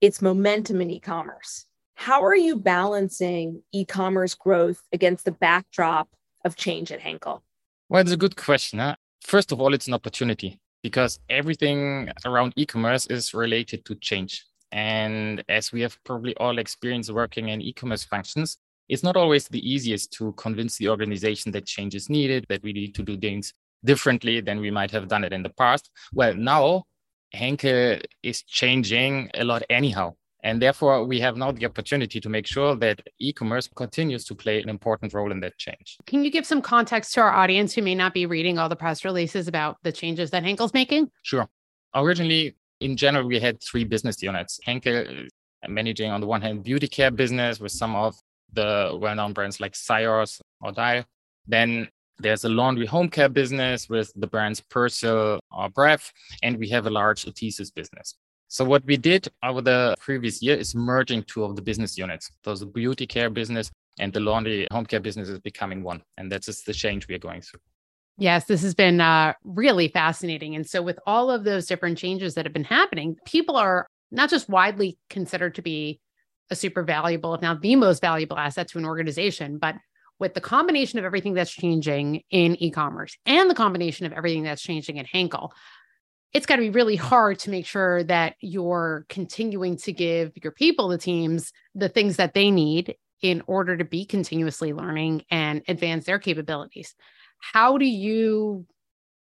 its 0.00 0.22
momentum 0.22 0.80
in 0.80 0.88
e-commerce. 0.88 1.66
How 1.94 2.24
are 2.24 2.34
you 2.34 2.56
balancing 2.56 3.62
e-commerce 3.70 4.34
growth 4.34 4.80
against 4.94 5.26
the 5.26 5.30
backdrop 5.30 6.08
of 6.42 6.56
change 6.56 6.90
at 6.90 7.00
Henkel? 7.00 7.44
Well, 7.90 8.00
it's 8.00 8.12
a 8.12 8.16
good 8.16 8.36
question. 8.36 8.78
Huh? 8.78 8.96
First 9.20 9.52
of 9.52 9.60
all, 9.60 9.74
it's 9.74 9.86
an 9.86 9.92
opportunity 9.92 10.58
because 10.82 11.18
everything 11.28 12.10
around 12.24 12.54
e-commerce 12.56 13.04
is 13.08 13.34
related 13.34 13.84
to 13.84 13.94
change. 13.96 14.42
And 14.72 15.44
as 15.50 15.70
we 15.70 15.82
have 15.82 16.02
probably 16.04 16.34
all 16.38 16.58
experienced 16.58 17.12
working 17.12 17.50
in 17.50 17.60
e-commerce 17.60 18.04
functions, 18.04 18.56
it's 18.90 19.04
not 19.04 19.16
always 19.16 19.46
the 19.46 19.62
easiest 19.72 20.12
to 20.14 20.32
convince 20.32 20.76
the 20.76 20.88
organization 20.88 21.52
that 21.52 21.64
change 21.64 21.94
is 21.94 22.10
needed, 22.10 22.44
that 22.48 22.62
we 22.64 22.72
need 22.72 22.92
to 22.96 23.02
do 23.04 23.16
things 23.16 23.54
differently 23.84 24.40
than 24.40 24.60
we 24.60 24.70
might 24.70 24.90
have 24.90 25.06
done 25.06 25.22
it 25.22 25.32
in 25.32 25.44
the 25.44 25.50
past. 25.50 25.90
Well, 26.12 26.34
now 26.34 26.84
Henkel 27.32 28.00
is 28.24 28.42
changing 28.42 29.30
a 29.34 29.44
lot 29.44 29.62
anyhow. 29.70 30.14
And 30.42 30.60
therefore, 30.60 31.04
we 31.04 31.20
have 31.20 31.36
now 31.36 31.52
the 31.52 31.66
opportunity 31.66 32.18
to 32.18 32.28
make 32.28 32.46
sure 32.46 32.74
that 32.76 33.00
e 33.20 33.32
commerce 33.32 33.68
continues 33.68 34.24
to 34.24 34.34
play 34.34 34.60
an 34.60 34.68
important 34.68 35.12
role 35.12 35.30
in 35.30 35.40
that 35.40 35.56
change. 35.58 35.98
Can 36.06 36.24
you 36.24 36.30
give 36.30 36.46
some 36.46 36.62
context 36.62 37.12
to 37.14 37.20
our 37.20 37.30
audience 37.30 37.74
who 37.74 37.82
may 37.82 37.94
not 37.94 38.12
be 38.14 38.24
reading 38.26 38.58
all 38.58 38.68
the 38.68 38.74
press 38.74 39.04
releases 39.04 39.48
about 39.48 39.76
the 39.82 39.92
changes 39.92 40.30
that 40.30 40.42
Henkel's 40.42 40.74
making? 40.74 41.10
Sure. 41.22 41.46
Originally, 41.94 42.56
in 42.80 42.96
general, 42.96 43.26
we 43.26 43.38
had 43.38 43.62
three 43.62 43.84
business 43.84 44.22
units. 44.22 44.58
Henkel 44.64 45.04
uh, 45.62 45.68
managing, 45.68 46.10
on 46.10 46.22
the 46.22 46.26
one 46.26 46.40
hand, 46.40 46.64
beauty 46.64 46.88
care 46.88 47.10
business 47.10 47.60
with 47.60 47.72
some 47.72 47.94
of 47.94 48.16
the 48.52 48.96
well-known 49.00 49.32
brands 49.32 49.60
like 49.60 49.72
Syoss 49.72 50.40
or 50.60 50.72
Dial. 50.72 51.04
Then 51.46 51.88
there's 52.18 52.44
a 52.44 52.48
laundry 52.48 52.86
home 52.86 53.08
care 53.08 53.28
business 53.28 53.88
with 53.88 54.12
the 54.14 54.26
brands 54.26 54.60
Persil 54.60 55.38
or 55.50 55.68
Bref, 55.70 56.12
and 56.42 56.58
we 56.58 56.68
have 56.68 56.86
a 56.86 56.90
large 56.90 57.24
adhesives 57.24 57.74
business. 57.74 58.14
So 58.48 58.64
what 58.64 58.84
we 58.84 58.96
did 58.96 59.28
over 59.44 59.62
the 59.62 59.94
previous 60.00 60.42
year 60.42 60.56
is 60.56 60.74
merging 60.74 61.22
two 61.22 61.44
of 61.44 61.54
the 61.54 61.62
business 61.62 61.96
units. 61.96 62.30
So 62.44 62.54
the 62.56 62.66
beauty 62.66 63.06
care 63.06 63.30
business 63.30 63.70
and 64.00 64.12
the 64.12 64.20
laundry 64.20 64.66
home 64.72 64.86
care 64.86 65.00
business 65.00 65.28
is 65.28 65.38
becoming 65.38 65.82
one. 65.82 66.02
And 66.18 66.30
that's 66.30 66.46
just 66.46 66.66
the 66.66 66.72
change 66.72 67.06
we 67.06 67.14
are 67.14 67.18
going 67.18 67.42
through. 67.42 67.60
Yes, 68.18 68.44
this 68.44 68.62
has 68.62 68.74
been 68.74 69.00
uh, 69.00 69.34
really 69.44 69.88
fascinating. 69.88 70.54
And 70.54 70.66
so, 70.66 70.82
with 70.82 70.98
all 71.06 71.30
of 71.30 71.44
those 71.44 71.66
different 71.66 71.96
changes 71.96 72.34
that 72.34 72.44
have 72.44 72.52
been 72.52 72.64
happening, 72.64 73.16
people 73.24 73.56
are 73.56 73.86
not 74.10 74.28
just 74.28 74.48
widely 74.48 74.98
considered 75.08 75.54
to 75.54 75.62
be 75.62 76.00
a 76.50 76.56
super 76.56 76.82
valuable, 76.82 77.34
if 77.34 77.42
not 77.42 77.60
the 77.60 77.76
most 77.76 78.00
valuable 78.00 78.38
asset 78.38 78.68
to 78.68 78.78
an 78.78 78.84
organization, 78.84 79.58
but 79.58 79.76
with 80.18 80.34
the 80.34 80.40
combination 80.40 80.98
of 80.98 81.04
everything 81.04 81.34
that's 81.34 81.50
changing 81.50 82.22
in 82.30 82.54
e 82.62 82.70
commerce 82.70 83.16
and 83.26 83.48
the 83.48 83.54
combination 83.54 84.06
of 84.06 84.12
everything 84.12 84.42
that's 84.42 84.62
changing 84.62 84.98
at 84.98 85.06
Henkel, 85.06 85.52
it's 86.32 86.46
got 86.46 86.56
to 86.56 86.62
be 86.62 86.70
really 86.70 86.96
hard 86.96 87.38
to 87.40 87.50
make 87.50 87.66
sure 87.66 88.04
that 88.04 88.36
you're 88.40 89.06
continuing 89.08 89.76
to 89.78 89.92
give 89.92 90.32
your 90.42 90.52
people, 90.52 90.88
the 90.88 90.98
teams, 90.98 91.52
the 91.74 91.88
things 91.88 92.16
that 92.16 92.34
they 92.34 92.50
need 92.50 92.94
in 93.22 93.42
order 93.46 93.76
to 93.76 93.84
be 93.84 94.04
continuously 94.04 94.72
learning 94.72 95.24
and 95.30 95.62
advance 95.68 96.04
their 96.06 96.18
capabilities. 96.18 96.94
How 97.38 97.78
do 97.78 97.86
you 97.86 98.66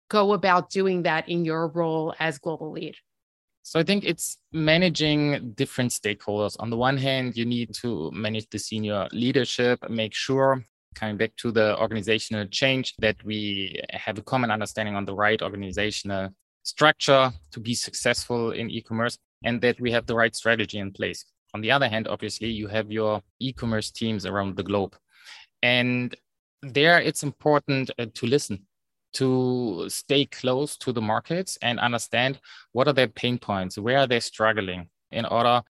go 0.09 0.33
about 0.33 0.69
doing 0.69 1.03
that 1.03 1.27
in 1.27 1.43
your 1.45 1.67
role 1.67 2.13
as 2.19 2.37
global 2.37 2.71
lead? 2.71 2.95
So 3.63 3.79
I 3.79 3.83
think 3.83 4.03
it's 4.03 4.37
managing 4.51 5.53
different 5.53 5.91
stakeholders. 5.91 6.57
On 6.59 6.69
the 6.69 6.77
one 6.77 6.97
hand, 6.97 7.37
you 7.37 7.45
need 7.45 7.73
to 7.75 8.11
manage 8.11 8.49
the 8.49 8.59
senior 8.59 9.07
leadership, 9.13 9.89
make 9.89 10.13
sure 10.13 10.63
coming 10.95 11.17
back 11.17 11.35
to 11.37 11.51
the 11.51 11.79
organizational 11.79 12.45
change 12.47 12.93
that 12.99 13.15
we 13.23 13.81
have 13.89 14.17
a 14.17 14.21
common 14.21 14.51
understanding 14.51 14.95
on 14.95 15.05
the 15.05 15.15
right 15.15 15.41
organizational 15.41 16.29
structure 16.63 17.31
to 17.51 17.59
be 17.59 17.73
successful 17.73 18.51
in 18.51 18.69
e-commerce 18.69 19.17
and 19.43 19.61
that 19.61 19.79
we 19.79 19.91
have 19.91 20.05
the 20.05 20.15
right 20.15 20.35
strategy 20.35 20.77
in 20.77 20.91
place. 20.91 21.25
On 21.53 21.61
the 21.61 21.71
other 21.71 21.87
hand, 21.87 22.07
obviously, 22.07 22.49
you 22.49 22.67
have 22.67 22.91
your 22.91 23.21
e-commerce 23.39 23.91
teams 23.91 24.25
around 24.25 24.57
the 24.57 24.63
globe. 24.63 24.95
And 25.61 26.15
there 26.61 26.99
it's 26.99 27.23
important 27.23 27.91
uh, 27.97 28.07
to 28.13 28.25
listen 28.25 28.65
to 29.13 29.85
stay 29.89 30.25
close 30.25 30.77
to 30.77 30.91
the 30.91 31.01
markets 31.01 31.57
and 31.61 31.79
understand 31.79 32.39
what 32.71 32.87
are 32.87 32.93
their 32.93 33.07
pain 33.07 33.37
points 33.37 33.77
where 33.77 33.99
are 33.99 34.07
they 34.07 34.19
struggling 34.19 34.89
in 35.11 35.25
order 35.25 35.61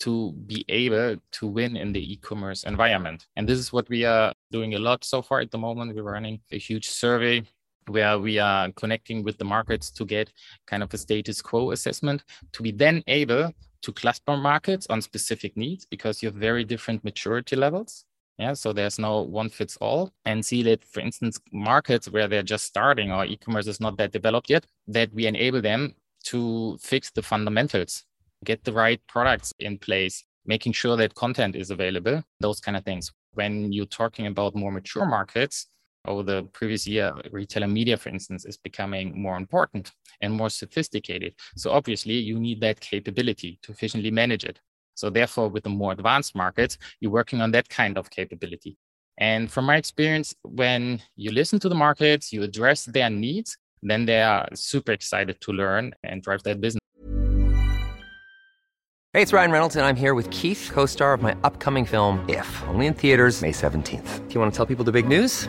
to 0.00 0.32
be 0.46 0.64
able 0.68 1.16
to 1.30 1.46
win 1.46 1.76
in 1.76 1.92
the 1.92 2.12
e-commerce 2.12 2.64
environment. 2.64 3.26
And 3.36 3.46
this 3.46 3.58
is 3.58 3.72
what 3.72 3.88
we 3.88 4.04
are 4.04 4.32
doing 4.50 4.74
a 4.74 4.78
lot 4.78 5.04
so 5.04 5.20
far 5.20 5.40
at 5.40 5.50
the 5.50 5.58
moment. 5.58 5.94
We're 5.94 6.02
running 6.02 6.40
a 6.50 6.58
huge 6.58 6.88
survey 6.88 7.42
where 7.86 8.18
we 8.18 8.38
are 8.38 8.72
connecting 8.72 9.22
with 9.22 9.36
the 9.38 9.44
markets 9.44 9.90
to 9.90 10.04
get 10.04 10.32
kind 10.66 10.82
of 10.82 10.92
a 10.94 10.98
status 10.98 11.42
quo 11.42 11.72
assessment 11.72 12.24
to 12.52 12.62
be 12.62 12.72
then 12.72 13.02
able 13.06 13.52
to 13.82 13.92
cluster 13.92 14.36
markets 14.36 14.86
on 14.88 15.02
specific 15.02 15.56
needs 15.56 15.86
because 15.86 16.22
you 16.22 16.28
have 16.28 16.34
very 16.34 16.64
different 16.64 17.02
maturity 17.04 17.56
levels 17.56 18.04
yeah, 18.40 18.54
so 18.54 18.72
there's 18.72 18.98
no 18.98 19.22
one 19.22 19.48
fits 19.48 19.76
all. 19.80 20.10
And 20.24 20.44
see 20.44 20.62
that, 20.64 20.84
for 20.84 21.00
instance, 21.00 21.38
markets 21.52 22.08
where 22.08 22.28
they're 22.28 22.42
just 22.42 22.64
starting 22.64 23.12
or 23.12 23.24
e-commerce 23.24 23.66
is 23.66 23.80
not 23.80 23.96
that 23.98 24.12
developed 24.12 24.50
yet, 24.50 24.66
that 24.88 25.12
we 25.12 25.26
enable 25.26 25.60
them 25.60 25.94
to 26.24 26.78
fix 26.80 27.10
the 27.10 27.22
fundamentals, 27.22 28.04
get 28.44 28.64
the 28.64 28.72
right 28.72 29.00
products 29.08 29.52
in 29.58 29.78
place, 29.78 30.24
making 30.46 30.72
sure 30.72 30.96
that 30.96 31.14
content 31.14 31.54
is 31.54 31.70
available, 31.70 32.22
those 32.40 32.60
kind 32.60 32.76
of 32.76 32.84
things. 32.84 33.12
When 33.34 33.72
you're 33.72 33.86
talking 33.86 34.26
about 34.26 34.56
more 34.56 34.72
mature 34.72 35.06
markets, 35.06 35.66
over 36.06 36.22
the 36.22 36.44
previous 36.54 36.86
year, 36.86 37.12
retail 37.30 37.62
and 37.62 37.72
media, 37.72 37.96
for 37.96 38.08
instance, 38.08 38.46
is 38.46 38.56
becoming 38.56 39.20
more 39.20 39.36
important 39.36 39.92
and 40.22 40.32
more 40.32 40.48
sophisticated. 40.48 41.34
So 41.56 41.72
obviously, 41.72 42.14
you 42.14 42.40
need 42.40 42.60
that 42.62 42.80
capability 42.80 43.58
to 43.62 43.72
efficiently 43.72 44.10
manage 44.10 44.44
it. 44.44 44.60
So 45.00 45.08
therefore, 45.08 45.48
with 45.48 45.64
the 45.64 45.70
more 45.70 45.92
advanced 45.92 46.36
markets, 46.36 46.76
you're 47.00 47.10
working 47.10 47.40
on 47.40 47.52
that 47.52 47.70
kind 47.70 47.96
of 47.96 48.10
capability. 48.10 48.76
And 49.16 49.50
from 49.50 49.64
my 49.64 49.76
experience, 49.76 50.34
when 50.42 51.00
you 51.16 51.30
listen 51.32 51.58
to 51.60 51.70
the 51.70 51.74
markets, 51.74 52.34
you 52.34 52.42
address 52.42 52.84
their 52.84 53.08
needs, 53.08 53.56
then 53.82 54.04
they 54.04 54.20
are 54.20 54.46
super 54.52 54.92
excited 54.92 55.40
to 55.40 55.52
learn 55.52 55.94
and 56.04 56.22
drive 56.22 56.42
that 56.42 56.60
business. 56.60 56.80
Hey, 59.14 59.22
it's 59.22 59.32
Ryan 59.32 59.50
Reynolds, 59.50 59.76
and 59.76 59.86
I'm 59.86 59.96
here 59.96 60.14
with 60.14 60.30
Keith, 60.30 60.70
co 60.72 60.84
star 60.84 61.14
of 61.14 61.22
my 61.22 61.34
upcoming 61.44 61.86
film, 61.86 62.22
If, 62.28 62.62
only 62.68 62.86
in 62.86 62.92
theaters, 62.92 63.40
May 63.40 63.52
17th. 63.52 64.28
Do 64.28 64.34
you 64.34 64.38
want 64.38 64.52
to 64.52 64.56
tell 64.56 64.66
people 64.66 64.84
the 64.84 64.92
big 64.92 65.08
news? 65.08 65.48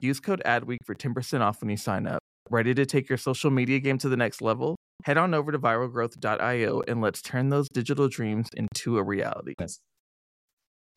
Use 0.00 0.20
code 0.20 0.42
ADWEEK 0.44 0.78
for 0.84 0.94
10% 0.94 1.40
off 1.40 1.60
when 1.60 1.70
you 1.70 1.76
sign 1.76 2.06
up. 2.06 2.20
Ready 2.50 2.74
to 2.74 2.84
take 2.84 3.08
your 3.08 3.18
social 3.18 3.50
media 3.50 3.78
game 3.78 3.98
to 3.98 4.08
the 4.08 4.16
next 4.16 4.42
level? 4.42 4.76
Head 5.04 5.16
on 5.16 5.32
over 5.32 5.50
to 5.50 5.58
viralgrowth.io 5.58 6.82
and 6.86 7.00
let's 7.00 7.22
turn 7.22 7.48
those 7.48 7.68
digital 7.68 8.08
dreams 8.08 8.48
into 8.56 8.98
a 8.98 9.02
reality. 9.02 9.54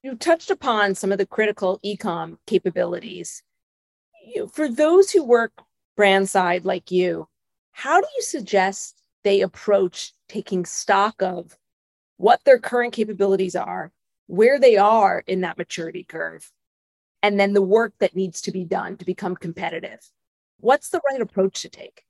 You 0.04 0.16
touched 0.16 0.52
upon 0.52 0.96
some 0.96 1.12
of 1.12 1.18
the 1.18 1.26
critical 1.26 1.80
ecom 1.84 2.38
capabilities. 2.46 3.42
You, 4.26 4.48
for 4.48 4.70
those 4.70 5.12
who 5.12 5.24
work 5.24 5.54
brand 5.96 6.30
side 6.30 6.66
like 6.66 6.92
you, 6.92 7.28
how 7.72 8.02
do 8.02 8.08
you 8.16 8.22
suggest 8.22 9.02
they 9.24 9.42
approach 9.42 10.14
taking 10.28 10.66
stock 10.66 11.22
of 11.22 11.58
what 12.18 12.44
their 12.46 12.60
current 12.60 12.94
capabilities 12.94 13.56
are, 13.56 13.92
where 14.28 14.60
they 14.60 14.78
are 14.78 15.24
in 15.26 15.42
that 15.42 15.58
maturity 15.58 16.04
curve, 16.04 16.52
and 17.22 17.40
then 17.40 17.54
the 17.54 17.62
work 17.62 17.94
that 18.00 18.16
needs 18.16 18.42
to 18.42 18.52
be 18.52 18.64
done 18.64 18.98
to 18.98 19.06
become 19.06 19.36
competitive. 19.36 20.00
What's 20.60 20.90
the 20.90 21.02
right 21.10 21.22
approach 21.22 21.62
to 21.62 21.70
take? 21.70 22.04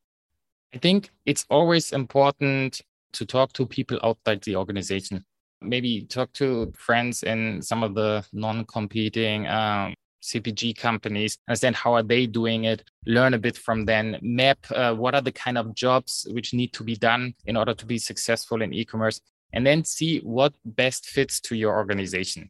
I 0.74 0.78
think 0.78 1.10
it's 1.26 1.46
always 1.50 1.92
important 1.92 2.82
to 3.14 3.26
talk 3.26 3.54
to 3.54 3.66
people 3.66 4.00
outside 4.04 4.44
the 4.44 4.56
organization. 4.56 5.26
Maybe 5.62 6.04
talk 6.04 6.32
to 6.34 6.72
friends 6.76 7.24
in 7.24 7.62
some 7.62 7.84
of 7.84 7.96
the 7.96 8.26
non-competing 8.34 9.48
um, 9.48 9.94
CPG 10.22 10.78
companies, 10.78 11.38
understand 11.48 11.76
how 11.76 11.94
are 11.94 12.04
they 12.04 12.26
doing 12.26 12.66
it, 12.66 12.84
learn 13.06 13.34
a 13.34 13.38
bit 13.38 13.58
from 13.58 13.86
them, 13.86 14.16
map 14.22 14.60
uh, 14.72 14.94
what 14.94 15.16
are 15.16 15.22
the 15.22 15.32
kind 15.32 15.58
of 15.58 15.74
jobs 15.74 16.28
which 16.32 16.54
need 16.54 16.74
to 16.74 16.84
be 16.84 16.96
done 16.96 17.34
in 17.46 17.58
order 17.58 17.74
to 17.74 17.86
be 17.86 17.98
successful 17.98 18.62
in 18.62 18.74
e-commerce, 18.74 19.22
and 19.54 19.66
then 19.66 19.84
see 19.84 20.20
what 20.20 20.54
best 20.66 21.08
fits 21.08 21.40
to 21.42 21.56
your 21.56 21.78
organization. 21.78 22.50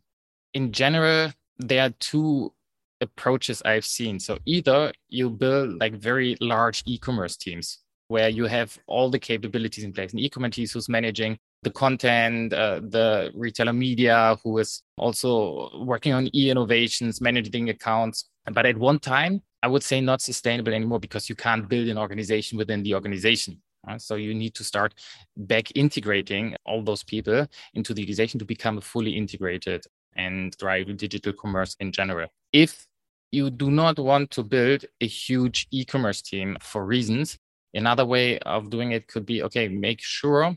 In 0.53 0.71
general, 0.71 1.31
there 1.59 1.83
are 1.85 1.93
two 1.99 2.53
approaches 3.01 3.61
I've 3.63 3.85
seen. 3.85 4.19
So 4.19 4.39
either 4.45 4.91
you 5.09 5.29
build 5.29 5.79
like 5.79 5.93
very 5.93 6.35
large 6.41 6.83
e-commerce 6.85 7.37
teams 7.37 7.79
where 8.07 8.29
you 8.29 8.45
have 8.45 8.77
all 8.87 9.09
the 9.09 9.19
capabilities 9.19 9.83
in 9.83 9.93
place, 9.93 10.13
an 10.13 10.19
e-commerce 10.19 10.55
team 10.55 10.67
who's 10.73 10.89
managing 10.89 11.37
the 11.61 11.69
content, 11.69 12.53
uh, 12.53 12.79
the 12.79 13.31
retailer 13.35 13.73
media, 13.73 14.37
who 14.43 14.57
is 14.57 14.81
also 14.97 15.69
working 15.85 16.13
on 16.13 16.29
e 16.33 16.49
innovations, 16.49 17.21
managing 17.21 17.69
accounts. 17.69 18.29
But 18.51 18.65
at 18.65 18.77
one 18.77 18.99
time, 18.99 19.41
I 19.61 19.67
would 19.67 19.83
say 19.83 20.01
not 20.01 20.21
sustainable 20.21 20.73
anymore 20.73 20.99
because 20.99 21.29
you 21.29 21.35
can't 21.35 21.67
build 21.67 21.87
an 21.89 21.97
organization 21.97 22.57
within 22.57 22.81
the 22.81 22.95
organization. 22.95 23.61
Uh, 23.87 23.97
so 23.97 24.15
you 24.15 24.33
need 24.33 24.53
to 24.55 24.63
start 24.63 24.93
back 25.35 25.71
integrating 25.75 26.55
all 26.65 26.81
those 26.81 27.03
people 27.03 27.45
into 27.73 27.93
the 27.93 28.01
organization 28.01 28.39
to 28.39 28.45
become 28.45 28.77
a 28.77 28.81
fully 28.81 29.11
integrated 29.11 29.85
and 30.19 30.55
drive 30.57 30.87
digital 30.97 31.33
commerce 31.33 31.75
in 31.79 31.91
general. 31.91 32.27
If 32.51 32.85
you 33.31 33.49
do 33.49 33.69
not 33.71 33.97
want 33.99 34.31
to 34.31 34.43
build 34.43 34.81
a 35.01 35.07
huge 35.07 35.67
e-commerce 35.71 36.21
team 36.21 36.57
for 36.61 36.85
reasons, 36.85 37.37
another 37.73 38.05
way 38.05 38.39
of 38.39 38.69
doing 38.69 38.91
it 38.91 39.07
could 39.07 39.25
be 39.25 39.43
okay, 39.43 39.67
make 39.67 40.01
sure 40.01 40.55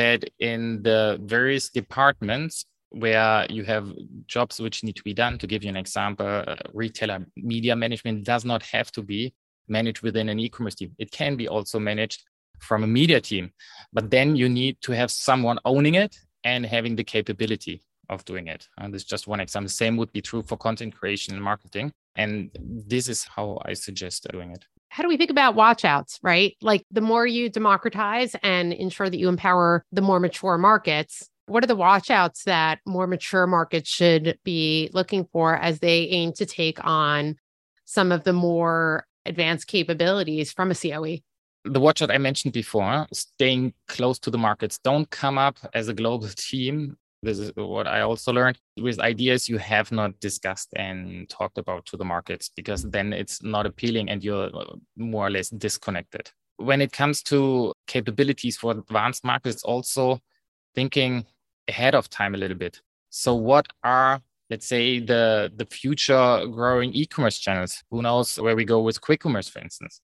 that 0.00 0.20
in 0.38 0.82
the 0.82 1.18
various 1.22 1.70
departments 1.70 2.64
where 2.90 3.46
you 3.50 3.64
have 3.64 3.86
jobs 4.26 4.60
which 4.60 4.82
need 4.82 4.96
to 4.96 5.02
be 5.02 5.14
done. 5.14 5.38
To 5.38 5.46
give 5.46 5.62
you 5.62 5.70
an 5.70 5.76
example, 5.76 6.26
uh, 6.26 6.56
retailer 6.72 7.26
media 7.36 7.74
management 7.76 8.24
does 8.24 8.44
not 8.44 8.62
have 8.74 8.90
to 8.92 9.02
be 9.02 9.34
managed 9.68 10.02
within 10.02 10.28
an 10.28 10.38
e-commerce 10.38 10.74
team. 10.74 10.92
It 10.98 11.10
can 11.10 11.36
be 11.36 11.48
also 11.48 11.78
managed 11.78 12.20
from 12.58 12.82
a 12.82 12.86
media 12.86 13.20
team, 13.20 13.52
but 13.92 14.10
then 14.10 14.36
you 14.36 14.48
need 14.48 14.74
to 14.82 14.92
have 14.92 15.10
someone 15.10 15.58
owning 15.64 15.94
it 15.94 16.16
and 16.44 16.64
having 16.66 16.96
the 16.96 17.04
capability 17.04 17.82
of 18.08 18.24
doing 18.24 18.46
it. 18.46 18.68
And 18.78 18.92
this 18.92 19.02
is 19.02 19.08
just 19.08 19.26
one 19.26 19.40
example. 19.40 19.68
Same 19.68 19.96
would 19.96 20.12
be 20.12 20.20
true 20.20 20.42
for 20.42 20.56
content 20.56 20.94
creation 20.94 21.34
and 21.34 21.42
marketing. 21.42 21.92
And 22.16 22.50
this 22.60 23.08
is 23.08 23.24
how 23.24 23.60
I 23.64 23.74
suggest 23.74 24.26
doing 24.30 24.50
it. 24.50 24.64
How 24.90 25.02
do 25.02 25.08
we 25.08 25.16
think 25.16 25.30
about 25.30 25.54
watchouts, 25.54 26.18
right? 26.22 26.56
Like 26.62 26.84
the 26.90 27.00
more 27.00 27.26
you 27.26 27.50
democratize 27.50 28.34
and 28.42 28.72
ensure 28.72 29.10
that 29.10 29.18
you 29.18 29.28
empower 29.28 29.84
the 29.92 30.00
more 30.00 30.18
mature 30.18 30.56
markets, 30.56 31.28
what 31.48 31.64
are 31.64 31.66
the 31.66 31.76
watchouts 31.76 32.44
that 32.44 32.80
more 32.86 33.06
mature 33.06 33.46
markets 33.46 33.88
should 33.88 34.38
be 34.44 34.90
looking 34.92 35.26
for 35.32 35.56
as 35.56 35.80
they 35.80 36.00
aim 36.08 36.32
to 36.34 36.46
take 36.46 36.84
on 36.84 37.36
some 37.84 38.12
of 38.12 38.24
the 38.24 38.32
more 38.32 39.06
advanced 39.24 39.66
capabilities 39.66 40.52
from 40.52 40.70
a 40.70 40.74
COE? 40.74 41.18
The 41.64 41.80
watchout 41.80 42.12
I 42.12 42.18
mentioned 42.18 42.52
before, 42.52 43.06
staying 43.12 43.74
close 43.88 44.18
to 44.20 44.30
the 44.30 44.38
markets. 44.38 44.78
Don't 44.78 45.08
come 45.10 45.38
up 45.38 45.58
as 45.74 45.88
a 45.88 45.94
global 45.94 46.28
team. 46.36 46.96
This 47.22 47.38
is 47.40 47.52
what 47.56 47.88
I 47.88 48.02
also 48.02 48.32
learned 48.32 48.58
with 48.80 49.00
ideas 49.00 49.48
you 49.48 49.58
have 49.58 49.90
not 49.90 50.20
discussed 50.20 50.68
and 50.76 51.28
talked 51.28 51.58
about 51.58 51.84
to 51.86 51.96
the 51.96 52.04
markets 52.04 52.50
because 52.54 52.84
then 52.84 53.12
it's 53.12 53.42
not 53.42 53.66
appealing 53.66 54.08
and 54.08 54.22
you're 54.22 54.54
uh, 54.54 54.76
more 54.96 55.26
or 55.26 55.30
less 55.30 55.50
disconnected. 55.50 56.30
When 56.58 56.80
it 56.80 56.92
comes 56.92 57.22
to 57.24 57.72
capabilities 57.86 58.56
for 58.56 58.70
advanced 58.70 59.24
markets, 59.24 59.64
also 59.64 60.20
thinking 60.74 61.26
ahead 61.66 61.94
of 61.94 62.08
time 62.08 62.34
a 62.34 62.38
little 62.38 62.56
bit. 62.56 62.80
So 63.10 63.34
what 63.34 63.66
are 63.82 64.22
let's 64.50 64.66
say 64.66 65.00
the 65.00 65.52
the 65.56 65.66
future 65.66 66.46
growing 66.46 66.92
e-commerce 66.92 67.38
channels? 67.38 67.82
Who 67.90 68.02
knows 68.02 68.38
where 68.38 68.56
we 68.56 68.64
go 68.64 68.80
with 68.80 69.00
quick 69.00 69.20
commerce, 69.20 69.48
for 69.48 69.58
instance? 69.60 70.00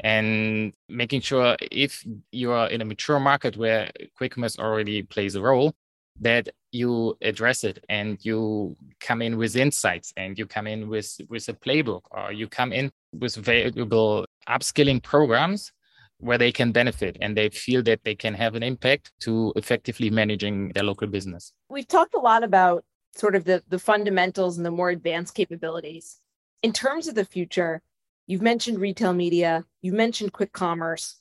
And 0.00 0.74
making 0.88 1.22
sure 1.22 1.56
if 1.70 2.04
you 2.32 2.50
are 2.52 2.68
in 2.68 2.82
a 2.82 2.84
mature 2.84 3.20
market 3.20 3.56
where 3.56 3.90
quick 4.16 4.32
commerce 4.32 4.58
already 4.58 5.02
plays 5.02 5.36
a 5.36 5.40
role, 5.40 5.74
that 6.20 6.48
you 6.72 7.16
address 7.22 7.64
it 7.64 7.84
and 7.88 8.18
you 8.22 8.76
come 9.00 9.22
in 9.22 9.36
with 9.36 9.56
insights 9.56 10.12
and 10.16 10.38
you 10.38 10.46
come 10.46 10.66
in 10.66 10.88
with 10.88 11.20
with 11.28 11.48
a 11.48 11.52
playbook 11.52 12.02
or 12.10 12.32
you 12.32 12.48
come 12.48 12.72
in 12.72 12.90
with 13.12 13.34
valuable 13.36 14.26
upskilling 14.48 15.02
programs 15.02 15.72
where 16.18 16.38
they 16.38 16.52
can 16.52 16.72
benefit 16.72 17.16
and 17.20 17.36
they 17.36 17.48
feel 17.50 17.82
that 17.82 18.02
they 18.04 18.14
can 18.14 18.34
have 18.34 18.54
an 18.54 18.62
impact 18.62 19.12
to 19.20 19.52
effectively 19.56 20.10
managing 20.10 20.70
their 20.70 20.84
local 20.84 21.06
business. 21.06 21.52
We've 21.68 21.86
talked 21.86 22.14
a 22.14 22.20
lot 22.20 22.42
about 22.42 22.84
sort 23.14 23.34
of 23.34 23.44
the, 23.44 23.62
the 23.68 23.78
fundamentals 23.78 24.56
and 24.56 24.64
the 24.64 24.70
more 24.70 24.90
advanced 24.90 25.34
capabilities. 25.34 26.20
In 26.62 26.72
terms 26.72 27.06
of 27.06 27.14
the 27.14 27.24
future, 27.24 27.82
you've 28.26 28.42
mentioned 28.42 28.78
retail 28.78 29.12
media, 29.12 29.64
you 29.82 29.92
mentioned 29.92 30.32
quick 30.32 30.52
commerce. 30.52 31.16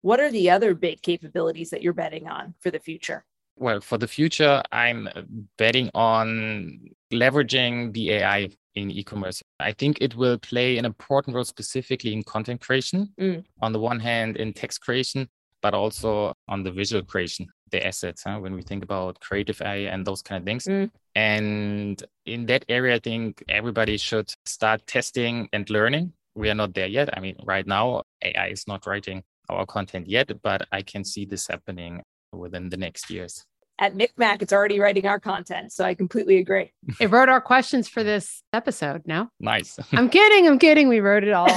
What 0.00 0.20
are 0.20 0.30
the 0.30 0.50
other 0.50 0.74
big 0.74 1.02
capabilities 1.02 1.70
that 1.70 1.82
you're 1.82 1.92
betting 1.92 2.28
on 2.28 2.54
for 2.60 2.70
the 2.70 2.78
future? 2.78 3.24
Well, 3.60 3.80
for 3.80 3.98
the 3.98 4.06
future, 4.06 4.62
I'm 4.70 5.08
betting 5.56 5.90
on 5.94 6.78
leveraging 7.12 7.92
the 7.92 8.12
AI 8.12 8.50
in 8.76 8.90
e-commerce. 8.90 9.42
I 9.58 9.72
think 9.72 9.98
it 10.00 10.14
will 10.14 10.38
play 10.38 10.78
an 10.78 10.84
important 10.84 11.34
role 11.34 11.44
specifically 11.44 12.12
in 12.12 12.22
content 12.22 12.60
creation. 12.60 13.12
Mm. 13.20 13.44
On 13.60 13.72
the 13.72 13.80
one 13.80 13.98
hand, 13.98 14.36
in 14.36 14.52
text 14.52 14.80
creation, 14.80 15.28
but 15.60 15.74
also 15.74 16.32
on 16.46 16.62
the 16.62 16.70
visual 16.70 17.02
creation, 17.02 17.48
the 17.72 17.84
assets. 17.84 18.22
Huh? 18.24 18.38
When 18.38 18.54
we 18.54 18.62
think 18.62 18.84
about 18.84 19.18
creative 19.18 19.60
AI 19.60 19.90
and 19.92 20.06
those 20.06 20.22
kind 20.22 20.40
of 20.40 20.46
things, 20.46 20.64
mm. 20.64 20.88
and 21.16 22.00
in 22.26 22.46
that 22.46 22.64
area, 22.68 22.94
I 22.94 23.00
think 23.00 23.42
everybody 23.48 23.96
should 23.96 24.32
start 24.46 24.86
testing 24.86 25.48
and 25.52 25.68
learning. 25.68 26.12
We 26.36 26.48
are 26.48 26.54
not 26.54 26.74
there 26.74 26.86
yet. 26.86 27.16
I 27.16 27.20
mean, 27.20 27.34
right 27.44 27.66
now, 27.66 28.04
AI 28.22 28.48
is 28.48 28.68
not 28.68 28.86
writing 28.86 29.24
our 29.48 29.66
content 29.66 30.06
yet, 30.06 30.30
but 30.42 30.68
I 30.70 30.82
can 30.82 31.02
see 31.02 31.24
this 31.24 31.48
happening 31.48 32.02
within 32.32 32.68
the 32.68 32.76
next 32.76 33.10
years 33.10 33.44
at 33.78 33.94
MikMak, 33.94 34.42
it's 34.42 34.52
already 34.52 34.80
writing 34.80 35.06
our 35.06 35.20
content. 35.20 35.72
So 35.72 35.84
I 35.84 35.94
completely 35.94 36.38
agree. 36.38 36.72
It 37.00 37.10
wrote 37.10 37.28
our 37.28 37.40
questions 37.40 37.88
for 37.88 38.02
this 38.02 38.42
episode. 38.52 39.02
No, 39.06 39.28
nice. 39.38 39.78
I'm 39.92 40.08
kidding. 40.08 40.48
I'm 40.48 40.58
kidding. 40.58 40.88
We 40.88 41.00
wrote 41.00 41.24
it 41.24 41.32
all. 41.32 41.48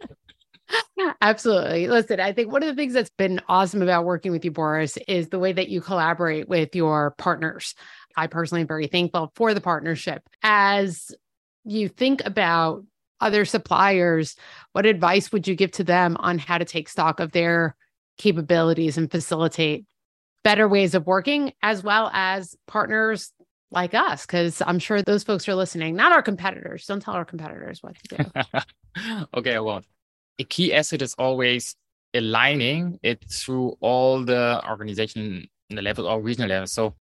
Absolutely. 1.21 1.89
Listen, 1.89 2.21
I 2.21 2.33
think 2.33 2.53
one 2.53 2.63
of 2.63 2.69
the 2.69 2.75
things 2.75 2.93
that's 2.93 3.11
been 3.11 3.41
awesome 3.49 3.83
about 3.83 4.05
working 4.05 4.33
with 4.33 4.45
you, 4.45 4.51
Boris, 4.51 4.99
is 5.09 5.29
the 5.29 5.39
way 5.39 5.53
that 5.53 5.69
you 5.69 5.81
collaborate 5.81 6.49
with 6.49 6.75
your 6.75 7.13
partners. 7.13 7.75
I 8.17 8.27
personally 8.27 8.63
am 8.63 8.67
very 8.67 8.89
thankful 8.89 9.33
for 9.37 9.55
the 9.55 9.61
partnership. 9.61 10.23
As 10.43 11.13
you 11.65 11.89
think 11.89 12.23
about 12.25 12.85
other 13.21 13.45
suppliers, 13.45 14.37
what 14.73 14.87
advice 14.87 15.33
would 15.33 15.49
you 15.49 15.55
give 15.55 15.71
to 15.73 15.85
them 15.85 16.17
on 16.19 16.39
how 16.39 16.59
to 16.59 16.65
take 16.65 16.89
stock 16.89 17.21
of 17.21 17.33
their 17.33 17.77
capabilities 18.19 18.99
and 18.99 19.11
facilitate 19.11 19.85
better 20.45 20.69
ways 20.69 20.95
of 20.95 21.07
working, 21.07 21.53
as 21.63 21.83
well 21.83 22.11
as 22.13 22.57
partners 22.67 23.33
like 23.71 23.95
us, 23.95 24.25
because 24.25 24.63
I'm 24.65 24.79
sure 24.79 25.03
those 25.03 25.25
folks 25.25 25.49
are 25.49 25.55
listening, 25.55 25.97
not 25.97 26.13
our 26.13 26.23
competitors. 26.23 26.87
Don't 26.87 27.01
tell 27.01 27.15
our 27.15 27.25
competitors 27.25 27.83
what 27.83 27.97
to 28.09 28.17
do. 28.17 29.21
okay, 29.35 29.57
I 29.57 29.61
won't. 29.61 29.87
A 30.39 30.45
key 30.45 30.73
asset 30.73 31.03
is 31.03 31.15
always 31.19 31.75
aligning 32.15 32.99
it 33.03 33.25
through 33.29 33.77
all 33.81 34.25
the 34.25 34.63
organization 34.69 35.49
the 35.71 35.83
level 35.83 36.07
or 36.07 36.21
regional 36.21 36.49
level. 36.49 36.67
So 36.67 36.95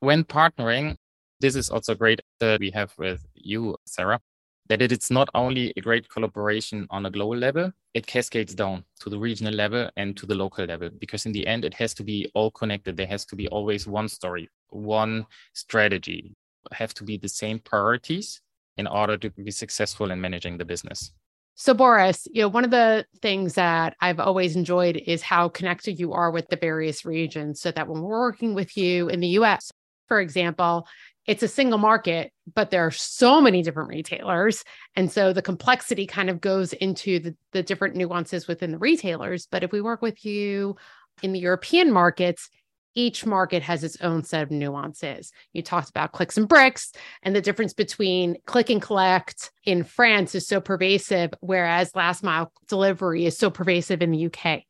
when 0.00 0.24
partnering, 0.24 0.96
this 1.40 1.54
is 1.54 1.70
also 1.70 1.94
great 1.94 2.20
that 2.40 2.60
we 2.60 2.70
have 2.72 2.92
with 2.98 3.24
you, 3.34 3.76
Sarah, 3.86 4.20
that 4.68 4.82
it 4.82 4.92
is 4.92 5.10
not 5.10 5.28
only 5.34 5.72
a 5.76 5.80
great 5.80 6.08
collaboration 6.08 6.86
on 6.90 7.06
a 7.06 7.10
global 7.10 7.36
level, 7.36 7.72
it 7.94 8.06
cascades 8.06 8.54
down 8.54 8.84
to 9.00 9.10
the 9.10 9.18
regional 9.18 9.54
level 9.54 9.90
and 9.96 10.16
to 10.16 10.26
the 10.26 10.34
local 10.34 10.64
level 10.66 10.90
because 10.98 11.26
in 11.26 11.32
the 11.32 11.46
end 11.46 11.64
it 11.64 11.74
has 11.74 11.94
to 11.94 12.04
be 12.04 12.30
all 12.34 12.50
connected. 12.50 12.96
There 12.96 13.06
has 13.06 13.24
to 13.26 13.36
be 13.36 13.48
always 13.48 13.86
one 13.86 14.08
story 14.08 14.48
one 14.70 15.26
strategy. 15.54 16.34
Have 16.72 16.94
to 16.94 17.04
be 17.04 17.16
the 17.16 17.28
same 17.28 17.58
priorities 17.58 18.40
in 18.76 18.86
order 18.86 19.16
to 19.16 19.30
be 19.30 19.50
successful 19.50 20.10
in 20.10 20.20
managing 20.20 20.58
the 20.58 20.64
business. 20.64 21.12
So 21.54 21.74
boris 21.74 22.28
you 22.30 22.42
know 22.42 22.48
one 22.48 22.64
of 22.64 22.70
the 22.70 23.04
things 23.20 23.54
that 23.54 23.96
i've 24.00 24.20
always 24.20 24.54
enjoyed 24.54 24.96
is 24.96 25.22
how 25.22 25.48
connected 25.48 25.98
you 25.98 26.12
are 26.12 26.30
with 26.30 26.46
the 26.46 26.56
various 26.56 27.04
regions 27.04 27.60
so 27.60 27.72
that 27.72 27.88
when 27.88 28.00
we're 28.00 28.20
working 28.20 28.54
with 28.54 28.76
you 28.76 29.08
in 29.08 29.18
the 29.18 29.30
us 29.30 29.72
for 30.06 30.20
example 30.20 30.86
it's 31.28 31.42
a 31.42 31.48
single 31.48 31.78
market, 31.78 32.32
but 32.54 32.70
there 32.70 32.86
are 32.86 32.90
so 32.90 33.38
many 33.38 33.62
different 33.62 33.90
retailers. 33.90 34.64
And 34.96 35.12
so 35.12 35.34
the 35.34 35.42
complexity 35.42 36.06
kind 36.06 36.30
of 36.30 36.40
goes 36.40 36.72
into 36.72 37.20
the, 37.20 37.36
the 37.52 37.62
different 37.62 37.96
nuances 37.96 38.48
within 38.48 38.72
the 38.72 38.78
retailers. 38.78 39.46
But 39.46 39.62
if 39.62 39.70
we 39.70 39.82
work 39.82 40.00
with 40.00 40.24
you 40.24 40.76
in 41.22 41.34
the 41.34 41.38
European 41.38 41.92
markets, 41.92 42.48
each 42.94 43.26
market 43.26 43.62
has 43.62 43.84
its 43.84 44.00
own 44.00 44.24
set 44.24 44.42
of 44.42 44.50
nuances. 44.50 45.30
You 45.52 45.62
talked 45.62 45.90
about 45.90 46.12
clicks 46.12 46.38
and 46.38 46.48
bricks, 46.48 46.92
and 47.22 47.36
the 47.36 47.42
difference 47.42 47.74
between 47.74 48.38
click 48.46 48.70
and 48.70 48.80
collect 48.80 49.50
in 49.64 49.84
France 49.84 50.34
is 50.34 50.48
so 50.48 50.62
pervasive, 50.62 51.34
whereas 51.40 51.94
last 51.94 52.22
mile 52.22 52.50
delivery 52.68 53.26
is 53.26 53.36
so 53.36 53.50
pervasive 53.50 54.00
in 54.00 54.12
the 54.12 54.26
UK. 54.26 54.62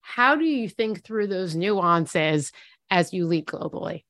How 0.00 0.34
do 0.34 0.46
you 0.46 0.70
think 0.70 1.04
through 1.04 1.26
those 1.26 1.54
nuances 1.54 2.52
as 2.90 3.12
you 3.12 3.26
lead 3.26 3.44
globally? 3.44 4.05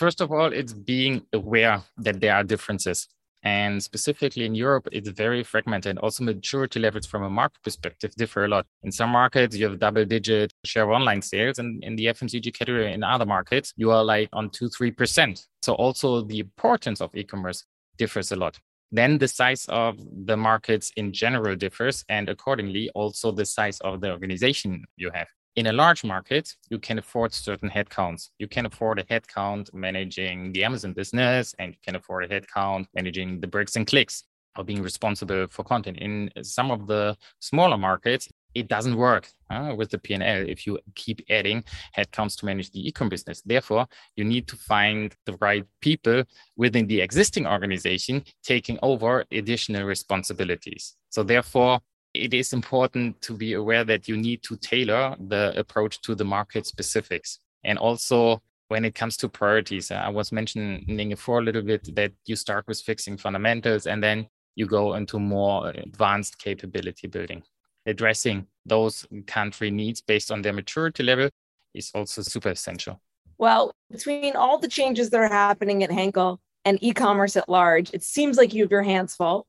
First 0.00 0.22
of 0.22 0.32
all, 0.32 0.50
it's 0.50 0.72
being 0.72 1.26
aware 1.34 1.82
that 1.98 2.22
there 2.22 2.34
are 2.34 2.42
differences. 2.42 3.06
And 3.42 3.82
specifically 3.82 4.46
in 4.46 4.54
Europe, 4.54 4.88
it's 4.92 5.10
very 5.10 5.44
fragmented. 5.44 5.98
Also, 5.98 6.24
maturity 6.24 6.80
levels 6.80 7.04
from 7.04 7.22
a 7.22 7.28
market 7.28 7.62
perspective 7.62 8.14
differ 8.16 8.46
a 8.46 8.48
lot. 8.48 8.64
In 8.82 8.92
some 8.92 9.10
markets, 9.10 9.54
you 9.54 9.68
have 9.68 9.78
double 9.78 10.06
digit 10.06 10.54
share 10.64 10.84
of 10.84 10.88
online 10.88 11.20
sales. 11.20 11.58
And 11.58 11.84
in 11.84 11.96
the 11.96 12.06
FMCG 12.06 12.54
category, 12.54 12.90
in 12.90 13.04
other 13.04 13.26
markets, 13.26 13.74
you 13.76 13.90
are 13.90 14.02
like 14.02 14.30
on 14.32 14.48
two, 14.48 14.70
3%. 14.70 15.46
So 15.60 15.74
also 15.74 16.22
the 16.22 16.38
importance 16.38 17.02
of 17.02 17.14
e 17.14 17.22
commerce 17.22 17.66
differs 17.98 18.32
a 18.32 18.36
lot. 18.36 18.58
Then 18.90 19.18
the 19.18 19.28
size 19.28 19.66
of 19.68 19.98
the 20.24 20.38
markets 20.38 20.92
in 20.96 21.12
general 21.12 21.56
differs. 21.56 22.06
And 22.08 22.30
accordingly, 22.30 22.88
also 22.94 23.32
the 23.32 23.44
size 23.44 23.78
of 23.80 24.00
the 24.00 24.12
organization 24.12 24.86
you 24.96 25.10
have. 25.12 25.28
In 25.56 25.66
a 25.66 25.72
large 25.72 26.04
market, 26.04 26.54
you 26.68 26.78
can 26.78 26.98
afford 26.98 27.32
certain 27.34 27.68
headcounts. 27.68 28.30
You 28.38 28.46
can 28.46 28.66
afford 28.66 29.00
a 29.00 29.04
headcount 29.04 29.74
managing 29.74 30.52
the 30.52 30.62
Amazon 30.62 30.92
business, 30.92 31.54
and 31.58 31.72
you 31.72 31.78
can 31.84 31.96
afford 31.96 32.24
a 32.24 32.28
headcount 32.28 32.86
managing 32.94 33.40
the 33.40 33.48
bricks 33.48 33.74
and 33.74 33.84
clicks 33.84 34.22
or 34.56 34.62
being 34.62 34.80
responsible 34.82 35.48
for 35.50 35.64
content. 35.64 35.98
In 35.98 36.30
some 36.42 36.70
of 36.70 36.86
the 36.86 37.16
smaller 37.40 37.76
markets, 37.76 38.28
it 38.54 38.68
doesn't 38.68 38.96
work 38.96 39.28
uh, 39.50 39.74
with 39.76 39.90
the 39.90 39.98
P&L 39.98 40.48
if 40.48 40.66
you 40.66 40.78
keep 40.94 41.20
adding 41.30 41.64
headcounts 41.96 42.36
to 42.38 42.46
manage 42.46 42.70
the 42.70 42.90
ecom 42.90 43.08
business. 43.08 43.42
Therefore, 43.44 43.86
you 44.16 44.24
need 44.24 44.48
to 44.48 44.56
find 44.56 45.14
the 45.26 45.36
right 45.40 45.64
people 45.80 46.24
within 46.56 46.86
the 46.86 47.00
existing 47.00 47.46
organization 47.46 48.24
taking 48.42 48.78
over 48.82 49.24
additional 49.32 49.84
responsibilities. 49.84 50.96
So 51.10 51.22
therefore, 51.22 51.80
it 52.14 52.34
is 52.34 52.52
important 52.52 53.20
to 53.22 53.34
be 53.34 53.54
aware 53.54 53.84
that 53.84 54.08
you 54.08 54.16
need 54.16 54.42
to 54.42 54.56
tailor 54.56 55.16
the 55.18 55.58
approach 55.58 56.00
to 56.02 56.14
the 56.14 56.24
market 56.24 56.66
specifics. 56.66 57.38
And 57.64 57.78
also, 57.78 58.42
when 58.68 58.84
it 58.84 58.94
comes 58.94 59.16
to 59.18 59.28
priorities, 59.28 59.90
uh, 59.90 59.96
I 59.96 60.08
was 60.08 60.32
mentioning 60.32 61.08
before 61.08 61.40
a 61.40 61.42
little 61.42 61.62
bit 61.62 61.94
that 61.94 62.12
you 62.26 62.36
start 62.36 62.66
with 62.68 62.80
fixing 62.80 63.16
fundamentals 63.16 63.86
and 63.86 64.02
then 64.02 64.28
you 64.54 64.66
go 64.66 64.94
into 64.94 65.18
more 65.18 65.68
advanced 65.68 66.38
capability 66.38 67.06
building. 67.06 67.42
Addressing 67.86 68.46
those 68.66 69.06
country 69.26 69.70
needs 69.70 70.00
based 70.00 70.30
on 70.30 70.42
their 70.42 70.52
maturity 70.52 71.02
level 71.02 71.30
is 71.74 71.90
also 71.94 72.22
super 72.22 72.50
essential. 72.50 73.00
Well, 73.38 73.72
between 73.90 74.36
all 74.36 74.58
the 74.58 74.68
changes 74.68 75.10
that 75.10 75.20
are 75.20 75.28
happening 75.28 75.82
at 75.82 75.90
Henkel 75.90 76.40
and 76.64 76.78
e 76.82 76.92
commerce 76.92 77.36
at 77.36 77.48
large, 77.48 77.92
it 77.94 78.02
seems 78.02 78.36
like 78.36 78.52
you 78.52 78.62
have 78.64 78.70
your 78.70 78.82
hands 78.82 79.16
full. 79.16 79.46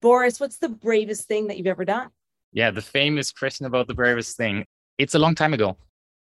Boris, 0.00 0.40
what's 0.40 0.58
the 0.58 0.68
bravest 0.68 1.28
thing 1.28 1.46
that 1.48 1.58
you've 1.58 1.66
ever 1.66 1.84
done? 1.84 2.08
Yeah, 2.52 2.70
the 2.70 2.80
famous 2.80 3.30
question 3.32 3.66
about 3.66 3.86
the 3.86 3.94
bravest 3.94 4.36
thing. 4.36 4.64
It's 4.98 5.14
a 5.14 5.18
long 5.18 5.34
time 5.34 5.54
ago. 5.54 5.76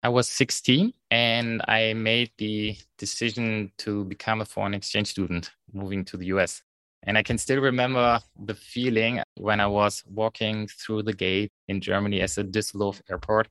I 0.03 0.11
was 0.11 0.29
16 0.29 0.93
and 1.11 1.63
I 1.67 1.95
made 1.95 2.31
the 2.39 2.77
decision 2.99 3.73
to 3.79 4.05
become 4.05 4.41
a 4.41 4.45
foreign 4.45 4.75
exchange 4.75 5.09
student 5.09 5.51
moving 5.73 6.05
to 6.07 6.17
the 6.17 6.27
US. 6.27 6.63
And 7.03 7.19
I 7.19 7.23
can 7.23 7.37
still 7.37 7.61
remember 7.61 8.21
the 8.39 8.55
feeling 8.55 9.23
when 9.37 9.61
I 9.61 9.67
was 9.67 10.05
walking 10.07 10.69
through 10.69 11.03
the 11.03 11.13
gate 11.13 11.51
in 11.69 11.81
Germany 11.81 12.21
as 12.21 12.39
a 12.39 12.45
Düsseldorf 12.45 13.01
airport. 13.11 13.49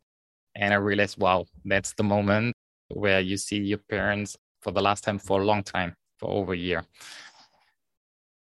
And 0.56 0.74
I 0.74 0.78
realized, 0.78 1.18
wow, 1.20 1.46
that's 1.66 1.94
the 1.94 2.04
moment 2.04 2.56
where 2.90 3.20
you 3.20 3.38
see 3.38 3.58
your 3.58 3.80
parents 3.90 4.38
for 4.62 4.72
the 4.72 4.82
last 4.82 5.04
time 5.04 5.20
for 5.20 5.42
a 5.42 5.46
long 5.46 5.64
time, 5.64 5.96
for 6.18 6.30
over 6.30 6.54
a 6.54 6.58
year. 6.58 6.86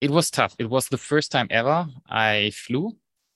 It 0.03 0.11
was 0.11 0.29
tough. 0.29 0.53
It 0.59 0.69
was 0.69 0.89
the 0.89 0.97
first 0.97 1.31
time 1.31 1.47
ever 1.49 1.87
I 2.09 2.51
flew, 2.53 2.91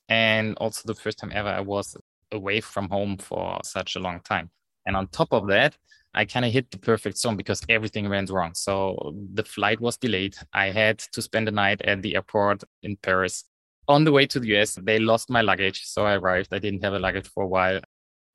and 0.09 0.53
also 0.57 0.81
the 0.85 0.99
first 0.99 1.17
time 1.17 1.31
ever 1.33 1.47
I 1.47 1.61
was 1.61 1.95
away 2.33 2.59
from 2.59 2.89
home 2.89 3.15
for 3.15 3.61
such 3.63 3.95
a 3.95 3.99
long 3.99 4.19
time. 4.19 4.51
And 4.85 4.97
on 4.97 5.07
top 5.07 5.31
of 5.31 5.47
that, 5.47 5.77
I 6.13 6.25
kind 6.25 6.43
of 6.45 6.51
hit 6.51 6.69
the 6.69 6.77
perfect 6.77 7.19
storm 7.19 7.37
because 7.37 7.61
everything 7.69 8.09
went 8.09 8.29
wrong. 8.29 8.53
So 8.53 9.13
the 9.33 9.45
flight 9.45 9.79
was 9.79 9.95
delayed. 9.95 10.35
I 10.51 10.71
had 10.71 10.99
to 11.13 11.21
spend 11.21 11.47
the 11.47 11.53
night 11.53 11.81
at 11.83 12.01
the 12.01 12.15
airport 12.15 12.65
in 12.83 12.97
Paris. 12.97 13.45
On 13.87 14.03
the 14.03 14.11
way 14.11 14.25
to 14.25 14.37
the 14.37 14.49
US, 14.57 14.75
they 14.75 14.99
lost 14.99 15.29
my 15.29 15.39
luggage. 15.39 15.85
So 15.85 16.05
I 16.05 16.15
arrived. 16.15 16.49
I 16.53 16.59
didn't 16.59 16.83
have 16.83 16.95
a 16.95 16.99
luggage 16.99 17.29
for 17.29 17.43
a 17.43 17.47
while. 17.47 17.79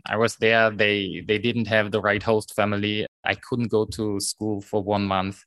I 0.06 0.16
was 0.16 0.36
there. 0.36 0.70
They 0.70 1.22
they 1.28 1.36
didn't 1.36 1.66
have 1.66 1.90
the 1.90 2.00
right 2.00 2.22
host 2.22 2.54
family. 2.54 3.06
I 3.24 3.34
couldn't 3.34 3.68
go 3.68 3.84
to 3.96 4.20
school 4.20 4.62
for 4.62 4.82
one 4.82 5.04
month. 5.04 5.44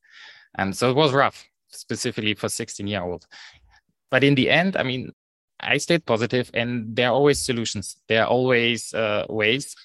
And 0.56 0.78
so 0.78 0.92
it 0.92 0.96
was 0.96 1.14
rough, 1.14 1.44
specifically 1.76 2.34
for 2.34 2.50
16 2.50 2.88
year 2.88 3.02
old. 3.02 3.26
But 4.12 4.24
in 4.24 4.36
the 4.36 4.50
end, 4.50 4.78
I 4.78 4.84
mean, 4.84 5.12
I 5.60 5.78
stayed 5.78 6.06
positive 6.06 6.52
and 6.54 6.96
there 6.96 7.10
are 7.10 7.14
always 7.14 7.42
solutions. 7.42 7.98
There 8.08 8.24
are 8.24 8.28
always 8.28 8.94
uh, 8.94 9.26
ways 9.30 9.76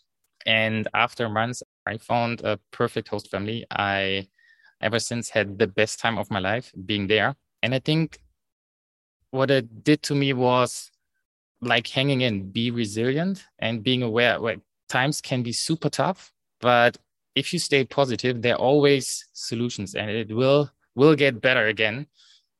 and 0.47 0.89
after 0.95 1.29
months, 1.29 1.63
I 1.87 1.99
found 1.99 2.41
a 2.43 2.59
perfect 2.71 3.09
host 3.09 3.31
family. 3.31 3.67
I 3.71 4.29
ever 4.81 4.99
since 4.99 5.29
had 5.29 5.59
the 5.59 5.67
best 5.67 6.01
time 6.01 6.19
of 6.19 6.31
my 6.31 6.39
life 6.39 6.73
being 6.87 7.07
there. 7.07 7.37
And 7.63 7.75
I 7.75 7.79
think 7.81 8.19
what 9.31 9.51
it 9.51 9.85
did 9.85 10.03
to 10.05 10.15
me 10.15 10.33
was 10.33 10.91
like 11.61 11.87
hanging 11.87 12.23
in, 12.23 12.51
be 12.51 12.71
resilient 12.71 13.45
and 13.59 13.83
being 13.83 14.03
aware 14.03 14.41
where 14.41 14.57
times 14.89 15.21
can 15.21 15.43
be 15.43 15.53
super 15.53 15.91
tough, 15.91 16.33
but 16.61 16.97
if 17.35 17.53
you 17.53 17.59
stay 17.59 17.85
positive, 17.85 18.43
there 18.43 18.55
are 18.55 18.61
always 18.61 19.27
solutions 19.35 19.95
and 19.95 20.11
it 20.11 20.35
will 20.35 20.71
will 20.95 21.15
get 21.15 21.41
better 21.41 21.67
again. 21.67 22.07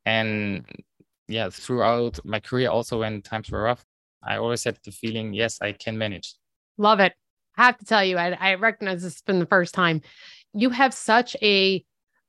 And 0.05 0.65
yeah, 1.29 1.51
throughout 1.51 2.19
my 2.25 2.41
career, 2.41 2.71
also 2.71 3.01
when 3.01 3.23
times 3.23 3.51
were 3.51 3.63
rough, 3.63 3.85
I 4.23 4.37
always 4.37 4.65
had 4.65 4.79
the 4.85 4.91
feeling, 4.91 5.33
yes, 5.33 5.59
I 5.61 5.73
can 5.73 5.97
manage. 5.97 6.35
Love 6.77 7.01
it. 7.01 7.15
I 7.57 7.67
have 7.67 7.79
to 7.79 7.85
tell 7.85 8.05
you, 8.05 8.17
I, 8.17 8.31
I 8.33 8.55
recognize 8.55 9.03
this 9.03 9.21
from 9.21 9.39
the 9.39 9.47
first 9.47 9.75
time. 9.75 10.03
You 10.53 10.71
have 10.71 10.95
such 10.95 11.37
a 11.43 11.85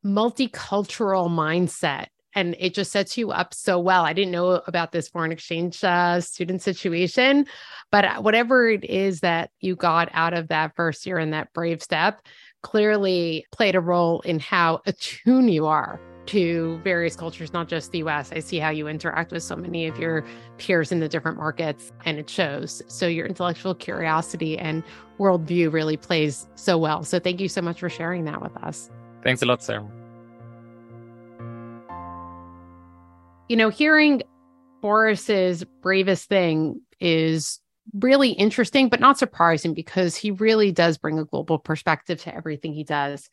multicultural 0.06 1.30
mindset 1.30 2.08
and 2.34 2.56
it 2.60 2.74
just 2.74 2.92
sets 2.92 3.18
you 3.18 3.32
up 3.32 3.54
so 3.54 3.80
well. 3.80 4.04
I 4.06 4.14
didn't 4.14 4.32
know 4.32 4.62
about 4.68 4.92
this 4.92 5.10
foreign 5.10 5.32
exchange 5.32 5.84
uh, 5.84 6.22
student 6.22 6.62
situation, 6.62 7.46
but 7.92 8.06
uh, 8.06 8.22
whatever 8.22 8.70
it 8.70 8.86
is 8.86 9.20
that 9.20 9.52
you 9.60 9.76
got 9.76 10.10
out 10.14 10.34
of 10.34 10.48
that 10.48 10.76
first 10.76 11.06
year 11.06 11.18
and 11.18 11.34
that 11.34 11.52
brave 11.54 11.82
step 11.82 12.22
clearly 12.62 13.46
played 13.52 13.76
a 13.76 13.80
role 13.80 14.22
in 14.22 14.40
how 14.40 14.82
attuned 14.86 15.54
you 15.54 15.66
are 15.66 16.00
to 16.28 16.80
various 16.84 17.16
cultures, 17.16 17.52
not 17.52 17.68
just 17.68 17.92
the 17.92 18.00
US. 18.00 18.32
I 18.32 18.40
see 18.40 18.58
how 18.58 18.70
you 18.70 18.88
interact 18.88 19.32
with 19.32 19.44
so 19.44 19.56
many 19.56 19.88
of 19.88 19.98
your 19.98 20.24
peers 20.58 20.92
in 20.92 21.00
the 21.00 21.10
different 21.10 21.38
markets, 21.38 21.92
and 22.06 22.20
it 22.20 22.30
shows. 22.30 22.82
So, 22.88 23.08
your 23.08 23.26
intellectual 23.26 23.74
curiosity 23.74 24.58
and 24.58 24.84
worldview 25.20 25.74
really 25.74 25.98
plays 25.98 26.48
so 26.56 26.78
well. 26.78 27.04
So, 27.04 27.20
thank 27.20 27.42
you 27.42 27.50
so 27.50 27.62
much 27.62 27.80
for 27.80 27.90
sharing 27.90 28.26
that 28.26 28.42
with 28.42 28.56
us. 28.58 28.90
Thanks 29.24 29.42
a 29.42 29.46
lot, 29.46 29.64
Sarah. 29.64 29.88
You 33.50 33.58
know, 33.58 33.70
hearing 33.70 34.22
Boris's 34.82 35.64
bravest 35.82 36.30
thing 36.30 36.82
is 37.00 37.60
really 37.94 38.32
interesting, 38.32 38.90
but 38.90 39.00
not 39.00 39.18
surprising 39.18 39.74
because 39.74 40.16
he 40.16 40.32
really 40.32 40.72
does 40.72 40.98
bring 40.98 41.20
a 41.20 41.26
global 41.26 41.60
perspective 41.60 42.22
to 42.24 42.36
everything 42.36 42.74
he 42.74 42.84
does. 42.84 43.30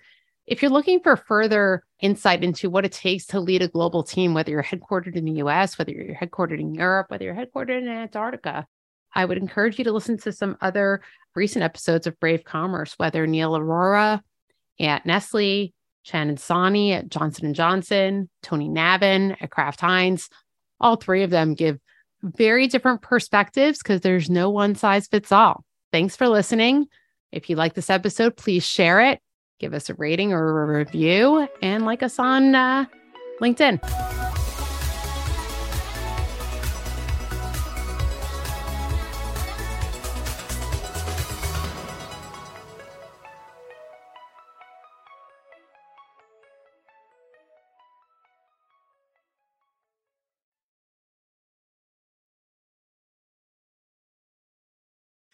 If 0.46 0.62
you're 0.62 0.70
looking 0.70 1.00
for 1.00 1.16
further 1.16 1.84
insight 2.00 2.42
into 2.42 2.70
what 2.70 2.86
it 2.86 2.92
takes 2.92 3.26
to 3.26 3.40
lead 3.40 3.62
a 3.62 3.68
global 3.68 4.02
team, 4.02 4.32
whether 4.32 4.50
you're 4.50 4.62
headquartered 4.62 5.14
in 5.14 5.26
the 5.26 5.42
US, 5.42 5.78
whether 5.78 5.92
you're 5.92 6.14
headquartered 6.14 6.60
in 6.60 6.74
Europe, 6.74 7.10
whether 7.10 7.24
you're 7.24 7.34
headquartered 7.34 7.82
in 7.82 7.88
Antarctica, 7.88 8.66
I 9.14 9.24
would 9.24 9.38
encourage 9.38 9.78
you 9.78 9.84
to 9.84 9.92
listen 9.92 10.16
to 10.18 10.32
some 10.32 10.56
other 10.60 11.02
recent 11.34 11.62
episodes 11.62 12.06
of 12.06 12.18
Brave 12.18 12.44
Commerce, 12.44 12.94
whether 12.96 13.26
Neil 13.26 13.56
Aurora 13.56 14.22
at 14.80 15.04
Nestle, 15.04 15.74
Shannon 16.02 16.36
Sawhney 16.36 16.92
at 16.92 17.08
Johnson 17.08 17.52
& 17.52 17.54
Johnson, 17.54 18.30
Tony 18.42 18.68
Navin 18.68 19.36
at 19.40 19.50
Kraft 19.50 19.80
Heinz. 19.80 20.30
All 20.80 20.96
three 20.96 21.22
of 21.22 21.30
them 21.30 21.54
give 21.54 21.78
very 22.22 22.66
different 22.66 23.02
perspectives 23.02 23.78
because 23.78 24.00
there's 24.00 24.28
no 24.31 24.50
one 24.50 24.74
size 24.74 25.07
fits 25.07 25.33
all. 25.33 25.64
Thanks 25.92 26.16
for 26.16 26.28
listening. 26.28 26.87
If 27.33 27.50
you 27.50 27.57
like 27.57 27.74
this 27.74 27.90
episode, 27.90 28.37
please 28.37 28.64
share 28.64 29.00
it 29.00 29.20
give 29.59 29.74
us 29.74 29.90
a 29.90 29.94
rating 29.94 30.33
or 30.33 30.62
a 30.62 30.78
review, 30.78 31.48
and 31.62 31.85
like 31.85 32.02
us 32.02 32.18
on 32.18 32.54
uh, 32.54 32.85
LinkedIn. 33.40 34.27